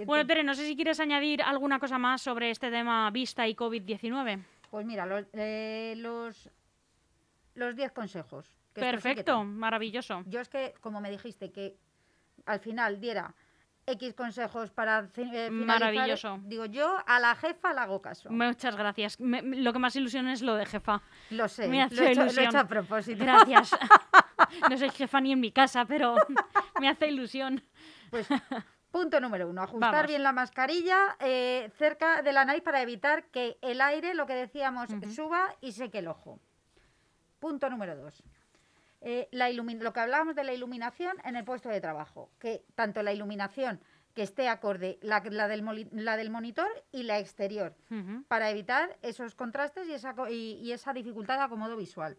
Bueno, 0.05 0.25
Tere, 0.27 0.45
no 0.45 0.55
sé 0.55 0.65
si 0.67 0.77
quieres 0.77 1.01
añadir 1.01 1.43
alguna 1.43 1.81
cosa 1.81 1.99
más 1.99 2.23
sobre 2.23 2.51
este 2.51 2.71
tema 2.71 3.11
vista 3.11 3.49
y 3.49 3.55
COVID-19. 3.57 4.45
pues 4.71 4.87
mira, 4.87 5.07
los, 5.07 5.25
eh, 5.33 5.95
los, 5.97 6.49
los 7.55 7.75
10 7.75 7.91
consejos. 7.93 8.47
que 8.47 8.53
esto 8.53 8.61
sí 8.61 8.75
que 8.75 8.91
Perfecto, 8.93 9.43
maravilloso. 9.43 10.23
Yo 10.27 10.41
es 10.41 10.49
que, 10.49 10.75
como 10.81 11.01
me 11.01 11.11
dijiste, 11.11 11.51
que 11.51 11.77
al 12.45 12.61
final 12.61 13.01
diera 13.01 13.35
X 13.87 14.15
consejos 14.15 14.71
para 14.71 15.09
eh, 15.17 15.51
Maravilloso. 15.51 16.39
digo, 16.45 16.67
yo 16.67 16.99
a 17.07 17.19
la 17.19 17.35
jefa 17.35 17.73
le 17.73 17.81
hago 17.81 18.01
caso. 18.03 18.31
Muchas 18.31 18.77
gracias. 18.77 19.19
Me- 19.19 19.43
lo 19.43 19.73
que 19.73 19.79
más 19.81 19.97
ilusión 19.97 20.29
es 20.29 20.43
lo 20.43 20.55
de 20.57 20.67
jefa. 20.67 21.03
Lo 21.31 21.49
sé, 21.49 21.67
me 21.69 21.79
lo, 21.79 21.85
hace 21.87 22.07
he 22.07 22.11
hecho, 22.13 22.25
lo 22.25 22.31
he 22.41 22.45
hecho 22.45 22.59
a 22.59 22.69
propósito. 22.69 23.25
Gracias. 23.25 23.71
No 24.71 24.77
soy 24.79 24.91
jefa 24.91 25.21
ni 25.21 25.33
en 25.33 25.41
mi 25.41 25.53
casa, 25.53 25.85
pero 25.85 26.15
me 26.81 26.89
hace 26.89 27.09
ilusión. 27.09 27.63
Pues 28.11 28.29
punto 28.91 29.21
número 29.21 29.49
uno, 29.49 29.63
ajustar 29.63 29.93
Vamos. 29.93 30.07
bien 30.07 30.23
la 30.23 30.33
mascarilla 30.33 31.17
eh, 31.21 31.71
cerca 31.77 32.23
de 32.23 32.33
la 32.33 32.45
nariz 32.45 32.63
para 32.63 32.81
evitar 32.81 33.25
que 33.25 33.59
el 33.61 33.81
aire, 33.81 34.15
lo 34.15 34.27
que 34.27 34.35
decíamos, 34.35 34.89
suba 35.15 35.55
y 35.61 35.73
seque 35.73 35.99
el 35.99 36.09
ojo. 36.09 36.41
Punto 37.41 37.69
número 37.69 37.97
dos. 37.97 38.23
eh, 39.03 39.29
la 39.31 39.51
lo 39.51 39.93
que 39.93 40.01
hablábamos 40.01 40.35
de 40.35 40.43
la 40.45 40.53
iluminación 40.55 41.17
en 41.25 41.37
el 41.37 41.45
puesto 41.45 41.69
de 41.69 41.81
trabajo, 41.81 42.31
que 42.41 42.65
tanto 42.75 43.03
la 43.03 43.13
iluminación 43.13 43.81
que 44.15 44.23
esté 44.23 44.49
acorde, 44.49 44.99
la, 45.03 45.23
la 45.31 45.47
del, 45.47 45.63
moli- 45.63 45.89
la 45.93 46.17
del 46.17 46.31
monitor 46.31 46.69
y 46.91 47.03
la 47.03 47.19
exterior, 47.19 47.75
para 48.29 48.49
evitar 48.51 48.97
esos 49.03 49.35
contrastes 49.35 49.87
y 49.89 49.93
esa, 49.93 50.15
y 50.31 50.73
esa 50.73 50.95
dificultad 50.95 51.37
de 51.37 51.43
acomodo 51.45 51.77
visual. 51.77 52.17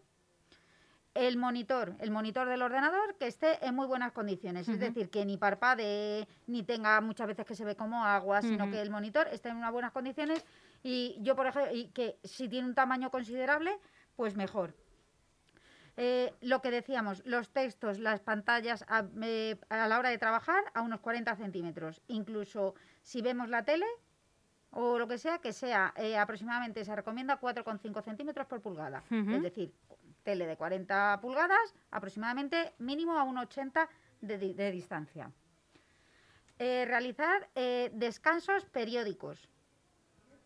El 1.14 1.36
monitor, 1.36 1.94
el 1.98 2.10
monitor 2.10 2.48
del 2.48 2.62
ordenador 2.62 3.16
que 3.16 3.26
esté 3.26 3.64
en 3.66 3.74
muy 3.74 3.86
buenas 3.86 4.12
condiciones, 4.12 4.68
es 4.68 4.78
decir, 4.78 5.10
que 5.10 5.24
ni 5.24 5.36
parpadee, 5.36 6.28
ni 6.46 6.62
tenga 6.62 7.00
muchas 7.00 7.26
veces 7.26 7.44
que 7.44 7.54
se 7.54 7.64
ve 7.64 7.74
como 7.74 8.04
agua, 8.04 8.40
sino 8.42 8.70
que 8.70 8.80
el 8.80 8.90
monitor 8.90 9.26
esté 9.32 9.48
en 9.48 9.56
unas 9.56 9.72
buenas 9.72 9.90
condiciones 9.90 10.44
y 10.82 11.16
yo, 11.20 11.34
por 11.34 11.46
ejemplo, 11.46 11.74
y 11.74 11.86
que 11.88 12.18
si 12.22 12.48
tiene 12.48 12.68
un 12.68 12.74
tamaño 12.74 13.10
considerable, 13.10 13.78
pues 14.14 14.36
mejor. 14.36 14.74
Eh, 16.00 16.32
lo 16.42 16.62
que 16.62 16.70
decíamos, 16.70 17.22
los 17.26 17.48
textos, 17.50 17.98
las 17.98 18.20
pantallas 18.20 18.84
a, 18.86 19.04
eh, 19.20 19.58
a 19.68 19.88
la 19.88 19.98
hora 19.98 20.10
de 20.10 20.18
trabajar 20.18 20.62
a 20.72 20.82
unos 20.82 21.00
40 21.00 21.34
centímetros. 21.34 22.00
Incluso 22.06 22.76
si 23.02 23.20
vemos 23.20 23.48
la 23.48 23.64
tele 23.64 23.86
o 24.70 24.98
lo 24.98 25.08
que 25.08 25.18
sea, 25.18 25.38
que 25.38 25.52
sea 25.52 25.92
eh, 25.96 26.16
aproximadamente, 26.16 26.84
se 26.84 26.94
recomienda 26.94 27.40
4,5 27.40 28.04
centímetros 28.04 28.46
por 28.46 28.60
pulgada. 28.60 29.02
Es 29.10 29.42
decir, 29.42 29.74
tele 30.28 30.46
de 30.46 30.58
40 30.58 31.20
pulgadas, 31.22 31.74
aproximadamente 31.90 32.74
mínimo 32.78 33.16
a 33.18 33.24
1,80 33.24 33.88
de, 34.20 34.36
di- 34.36 34.52
de 34.52 34.70
distancia. 34.70 35.30
Eh, 36.58 36.84
realizar 36.86 37.48
eh, 37.54 37.88
descansos 37.94 38.66
periódicos. 38.66 39.48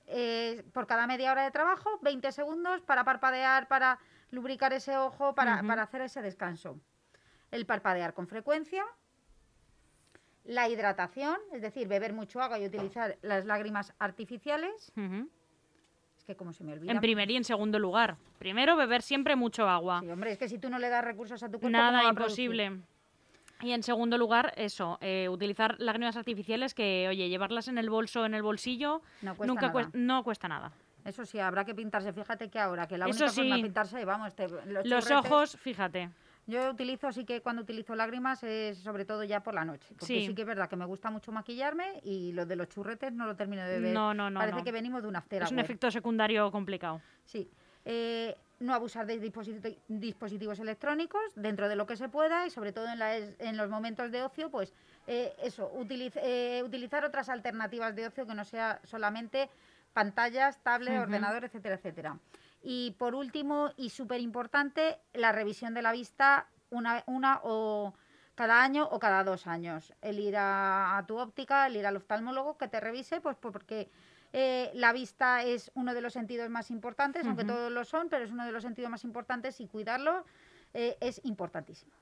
Eh, 0.07 0.63
por 0.73 0.87
cada 0.87 1.09
media 1.09 1.33
hora 1.33 1.43
de 1.43 1.51
trabajo, 1.51 1.99
20 2.03 2.31
segundos 2.31 2.81
para 2.83 3.03
parpadear, 3.03 3.67
para 3.67 3.99
lubricar 4.31 4.73
ese 4.73 4.97
ojo, 4.97 5.35
para, 5.35 5.55
hacer 5.83 6.03
ese 6.03 6.23
descanso. 6.23 6.79
El 7.51 7.67
parpadear 7.67 8.15
con 8.15 8.29
frecuencia. 8.29 8.85
La 10.45 10.69
hidratación, 10.69 11.39
es 11.53 11.61
decir, 11.63 11.89
beber 11.89 12.13
mucho 12.13 12.41
agua 12.41 12.59
y 12.61 12.67
utilizar 12.67 13.19
las 13.23 13.45
lágrimas 13.47 13.93
artificiales. 13.99 14.93
Es 16.23 16.27
que 16.27 16.37
como 16.37 16.53
se 16.53 16.63
me 16.63 16.73
olvida. 16.73 16.93
En 16.93 17.01
primer 17.01 17.29
y 17.33 17.37
en 17.37 17.43
segundo 17.43 17.81
lugar. 17.81 18.17
Primero, 18.39 18.77
beber 18.77 19.03
siempre 19.03 19.35
mucho 19.35 19.69
agua. 19.69 20.01
Sí, 20.01 20.09
hombre, 20.09 20.31
es 20.33 20.39
que 20.39 20.49
si 20.49 20.57
tú 20.59 20.71
no 20.71 20.79
le 20.79 20.89
das 20.89 21.05
recursos 21.05 21.43
a 21.43 21.47
tu 21.47 21.59
cuerpo, 21.59 21.67
¿cómo 21.67 21.71
Nada 21.93 22.09
imposible. 22.09 22.79
Y 23.61 23.73
en 23.73 23.83
segundo 23.83 24.17
lugar, 24.19 24.53
eso, 24.57 24.99
eh, 25.01 25.29
utilizar 25.29 25.77
lágrimas 25.81 26.17
artificiales 26.17 26.75
que, 26.75 27.07
oye, 27.09 27.29
llevarlas 27.29 27.67
en 27.69 27.77
el 27.79 27.91
bolso, 27.91 28.25
en 28.25 28.35
el 28.35 28.43
bolsillo, 28.43 29.03
No 29.21 29.35
cuesta 29.37 29.47
nunca 29.53 29.73
nada. 29.73 29.91
no 29.95 30.23
cuesta 30.25 30.49
nada. 30.49 30.73
Eso 31.05 31.25
sí, 31.25 31.41
habrá 31.41 31.65
que 31.65 31.75
pintarse. 31.75 32.13
Fíjate 32.13 32.49
que 32.49 32.59
ahora, 32.61 32.87
que 32.87 32.97
la 32.99 33.07
Eso 33.07 33.25
única 33.25 33.33
forma 33.35 33.57
de 33.57 33.63
pintarse, 33.63 34.05
vamos, 34.05 34.35
te- 34.37 34.49
los, 34.49 34.65
Los 34.87 35.05
churretes- 35.05 35.27
ojos, 35.27 35.57
fíjate. 35.61 36.09
Yo 36.47 36.71
utilizo, 36.71 37.07
así 37.07 37.25
que 37.25 37.41
cuando 37.41 37.63
utilizo 37.63 37.95
lágrimas 37.95 38.43
es 38.43 38.79
sobre 38.79 39.05
todo 39.05 39.23
ya 39.23 39.43
por 39.43 39.55
la 39.55 39.65
noche. 39.65 39.87
Porque 39.91 40.07
Sí. 40.07 40.27
sí, 40.27 40.35
que 40.35 40.43
es 40.43 40.49
verdad 40.49 40.69
que 40.69 40.75
me 40.77 40.85
gusta 40.85 41.09
mucho 41.11 41.31
maquillarme 41.31 42.01
y 42.03 42.33
lo 42.33 42.47
de 42.47 42.57
los 42.57 42.69
churretes 42.69 43.13
no 43.13 43.27
lo 43.27 43.37
termino 43.37 43.63
de 43.63 43.75
beber. 43.79 43.95
No, 43.95 44.13
no, 44.13 44.29
no. 44.29 44.41
Parece 44.41 44.59
no. 44.59 44.65
que 44.65 44.73
venimos 44.73 45.03
de 45.03 45.09
un 45.09 45.17
after 45.17 45.43
Es 45.45 45.53
un 45.53 45.61
efecto 45.61 45.91
secundario 45.91 46.51
complicado. 46.51 47.01
Sí. 47.25 47.49
Eh, 47.85 48.37
no 48.59 48.75
abusar 48.75 49.07
de 49.07 49.21
dispositi- 49.21 49.77
dispositivos 49.89 50.59
electrónicos 50.61 51.21
dentro 51.37 51.69
de 51.69 51.75
lo 51.77 51.87
que 51.87 51.97
se 51.97 52.09
pueda 52.09 52.47
y 52.47 52.51
sobre 52.51 52.73
todo 52.73 52.89
en, 52.89 52.99
la 52.99 53.17
es- 53.17 53.37
en 53.41 53.57
los 53.57 53.69
momentos 53.71 54.11
de 54.11 54.23
ocio, 54.23 54.51
pues 54.51 54.73
eh, 55.07 55.33
eso, 55.43 55.71
utiliz- 55.75 56.17
eh, 56.23 56.63
utilizar 56.65 57.05
otras 57.05 57.29
alternativas 57.29 57.95
de 57.95 58.07
ocio 58.09 58.27
que 58.27 58.35
no 58.35 58.45
sea 58.45 58.81
solamente 58.85 59.49
pantallas, 59.93 60.59
tablet, 60.63 60.95
Ujú. 60.95 61.03
ordenador, 61.03 61.45
etcétera, 61.45 61.75
etcétera. 61.75 62.19
Y 62.63 62.93
por 62.93 63.15
último, 63.15 63.73
y 63.77 63.91
súper 63.91 64.21
importante, 64.21 64.99
la 65.15 65.33
revisión 65.33 65.75
de 65.75 65.83
la 65.83 65.93
vista 65.93 66.47
una, 66.71 67.03
una 67.07 67.41
o 67.43 67.93
cada 68.35 68.63
año 68.63 68.89
o 68.91 68.99
cada 68.99 69.25
dos 69.25 69.47
años. 69.47 69.93
El 70.01 70.19
ir 70.21 70.37
a, 70.37 70.97
a 70.97 71.07
tu 71.07 71.19
óptica, 71.19 71.67
el 71.67 71.77
ir 71.77 71.87
al 71.87 71.97
oftalmólogo 71.97 72.57
que 72.57 72.69
te 72.69 72.81
revise, 72.81 73.21
pues 73.21 73.37
po- 73.37 73.53
porque 73.53 73.91
eh, 74.33 74.71
la 74.75 74.93
vista 74.93 75.43
es 75.43 75.71
uno 75.75 75.93
de 75.93 76.01
los 76.01 76.13
sentidos 76.15 76.49
más 76.49 76.71
importantes, 76.71 77.27
aunque 77.27 77.45
todos 77.53 77.71
lo 77.71 77.85
son, 77.85 78.09
pero 78.09 78.25
es 78.25 78.31
uno 78.31 78.47
de 78.47 78.53
los 78.53 78.63
sentidos 78.63 78.91
más 78.91 79.05
importantes 79.05 79.61
y 79.61 79.67
cuidarlo 79.67 80.25
eh, 80.73 80.97
es 81.01 81.21
importantísimo. 81.25 81.93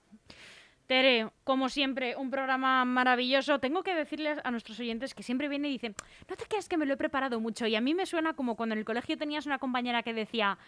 Tere, 0.91 1.31
como 1.45 1.69
siempre, 1.69 2.17
un 2.17 2.31
programa 2.31 2.85
maravilloso. 2.85 3.61
Tengo 3.61 3.85
que 3.85 3.95
decirles 3.95 4.41
a 4.43 4.51
nuestros 4.51 4.81
oyentes 4.81 5.15
que 5.15 5.23
siempre 5.23 5.49
vienen 5.49 5.71
y 5.71 5.75
dicen, 5.75 5.95
no 6.29 6.35
te 6.35 6.47
creas 6.47 6.69
que 6.69 6.77
me 6.77 6.85
lo 6.85 6.95
he 6.95 6.97
preparado 6.97 7.39
mucho. 7.39 7.69
Y 7.69 7.77
a 7.77 7.81
mí 7.81 7.95
me 7.95 8.07
suena 8.07 8.33
como 8.33 8.57
cuando 8.57 8.73
en 8.73 8.81
el 8.81 8.85
colegio 8.85 9.17
tenías 9.17 9.47
una 9.47 9.61
compañera 9.61 10.03
que 10.03 10.13
decía, 10.13 10.59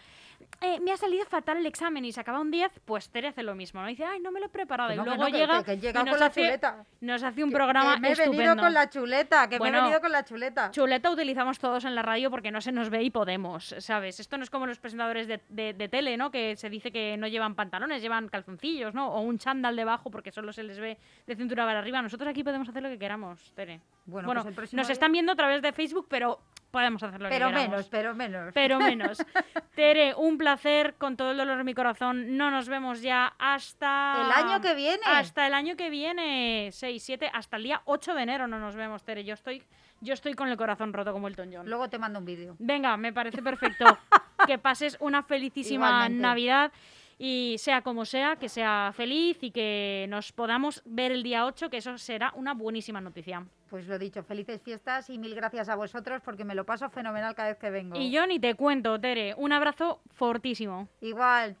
"Eh, 0.61 0.79
me 0.79 0.91
ha 0.91 0.97
salido 0.97 1.25
fatal 1.25 1.57
el 1.57 1.65
examen 1.65 2.05
y 2.05 2.11
sacaba 2.11 2.39
un 2.39 2.51
10, 2.51 2.71
pues 2.85 3.09
Tere 3.09 3.27
hace 3.29 3.43
lo 3.43 3.55
mismo. 3.55 3.81
¿no? 3.81 3.87
dice, 3.87 4.05
ay, 4.05 4.19
no 4.19 4.31
me 4.31 4.39
lo 4.39 4.45
he 4.47 4.49
preparado. 4.49 4.91
Y 4.91 4.95
luego 4.95 5.15
no, 5.15 5.25
que- 5.25 5.31
llega, 5.31 5.59
que- 5.59 5.65
que 5.65 5.71
he 5.71 5.75
y 5.75 5.79
llegado 5.79 6.05
nos 6.05 6.13
con 6.13 6.19
la 6.19 6.25
hace, 6.27 6.41
chuleta. 6.41 6.85
nos 7.01 7.23
hace 7.23 7.43
un 7.43 7.49
Que- 7.49 7.55
programa 7.55 7.95
que 7.95 7.99
me 8.01 8.07
he 8.09 8.11
estupendo. 8.11 8.37
venido 8.37 8.55
con 8.57 8.73
la 8.73 8.89
chuleta, 8.89 9.49
que 9.49 9.57
Bueno, 9.57 9.73
me 9.73 9.77
he 9.79 9.81
venido 9.83 10.01
con 10.01 10.11
la 10.11 10.23
chuleta. 10.25 10.71
Chuleta 10.71 11.11
utilizamos 11.11 11.59
todos 11.59 11.85
en 11.85 11.95
la 11.95 12.01
radio 12.01 12.29
porque 12.31 12.51
no 12.51 12.61
se 12.61 12.71
nos 12.71 12.89
ve 12.89 13.03
y 13.03 13.09
podemos, 13.09 13.75
¿sabes? 13.79 14.19
Esto 14.19 14.37
no 14.37 14.43
es 14.43 14.49
como 14.49 14.65
los 14.67 14.79
presentadores 14.79 15.27
de, 15.27 15.41
de- 15.49 15.73
de 15.73 15.89
tele, 15.89 16.17
¿no? 16.17 16.31
Que 16.31 16.55
se 16.55 16.69
dice 16.69 16.91
que 16.91 17.17
no 17.17 17.27
llevan 17.27 17.55
pantalones, 17.55 18.01
llevan 18.01 18.29
calzoncillos, 18.29 18.93
¿no? 18.93 19.09
O 19.13 19.21
un 19.21 19.37
chándal 19.37 19.75
debajo 19.75 20.09
porque 20.11 20.31
solo 20.31 20.53
se 20.53 20.63
les 20.63 20.79
ve 20.79 20.97
de 21.27 21.35
cintura 21.35 21.65
para 21.65 21.79
arriba. 21.79 22.01
Nosotros 22.01 22.29
aquí 22.29 22.43
podemos 22.43 22.67
hacer 22.69 22.81
lo 22.83 22.89
que 22.89 22.99
queramos, 22.99 23.51
Tere. 23.55 23.79
Bueno, 24.05 24.25
Bueno, 24.27 24.43
pues 24.55 24.73
nos 24.73 24.87
día- 24.87 24.93
están 24.93 25.11
viendo 25.11 25.31
a 25.31 25.35
través 25.35 25.61
de 25.61 25.71
Facebook, 25.73 26.07
pero 26.09 26.39
podemos 26.73 27.03
hacer 27.03 27.21
lo 27.21 27.29
pero 27.29 27.49
que 27.49 27.53
menos, 27.53 27.87
pero 27.87 28.15
menos. 28.15 28.51
Pero 28.51 28.79
menos. 28.79 29.19
Tere, 29.75 30.15
un 30.15 30.39
placer, 30.39 30.95
con 30.95 31.15
todo 31.15 31.29
el 31.29 31.37
dolor 31.37 31.59
de 31.59 31.63
mi 31.63 31.75
corazón. 31.75 32.35
No 32.35 32.49
nos 32.49 32.67
vemos 32.67 33.03
ya 33.03 33.35
hasta... 33.37 34.25
El 34.25 34.31
año 34.31 34.59
que 34.59 34.73
viene. 34.73 35.03
Hasta 35.05 35.45
el 35.45 35.53
año 35.53 35.75
que 35.77 35.91
viene. 35.91 36.69
6, 36.71 37.03
7, 37.03 37.29
hasta 37.31 37.57
el 37.57 37.63
día 37.63 37.83
8 37.85 38.15
de 38.15 38.23
enero 38.23 38.47
no 38.47 38.57
nos 38.57 38.75
vemos, 38.75 39.03
Tere. 39.03 39.23
Yo 39.23 39.35
estoy, 39.35 39.61
yo 40.01 40.15
estoy 40.15 40.33
con 40.33 40.49
el 40.49 40.57
corazón 40.57 40.93
roto 40.93 41.13
como 41.13 41.27
el 41.27 41.35
John. 41.35 41.69
Luego 41.69 41.89
te 41.89 41.99
mando 41.99 42.17
un 42.17 42.25
vídeo. 42.25 42.55
Venga, 42.57 42.97
me 42.97 43.13
parece 43.13 43.43
perfecto. 43.43 43.85
que 44.47 44.57
pases 44.57 44.97
una 44.99 45.21
felicísima 45.21 45.85
Igualmente. 45.85 46.21
Navidad 46.23 46.71
y 47.19 47.55
sea 47.59 47.83
como 47.83 48.03
sea, 48.03 48.37
que 48.37 48.49
sea 48.49 48.91
feliz 48.95 49.37
y 49.41 49.51
que 49.51 50.07
nos 50.09 50.31
podamos 50.31 50.81
ver 50.85 51.11
el 51.11 51.21
día 51.21 51.45
8, 51.45 51.69
que 51.69 51.77
eso 51.77 51.99
será 51.99 52.33
una 52.35 52.55
buenísima 52.55 52.99
noticia. 52.99 53.45
Pues 53.73 53.87
lo 53.87 53.97
dicho, 53.97 54.21
felices 54.21 54.61
fiestas 54.61 55.09
y 55.09 55.17
mil 55.17 55.33
gracias 55.33 55.67
a 55.67 55.75
vosotros 55.75 56.21
porque 56.23 56.45
me 56.45 56.53
lo 56.53 56.63
paso 56.63 56.91
fenomenal 56.91 57.33
cada 57.33 57.49
vez 57.49 57.57
que 57.57 57.71
vengo. 57.71 57.97
Y 57.97 58.11
yo 58.11 58.27
ni 58.27 58.39
te 58.39 58.53
cuento, 58.53 59.01
Tere. 59.01 59.33
Un 59.35 59.51
abrazo 59.51 59.99
fortísimo. 60.11 60.89
Igual. 61.01 61.57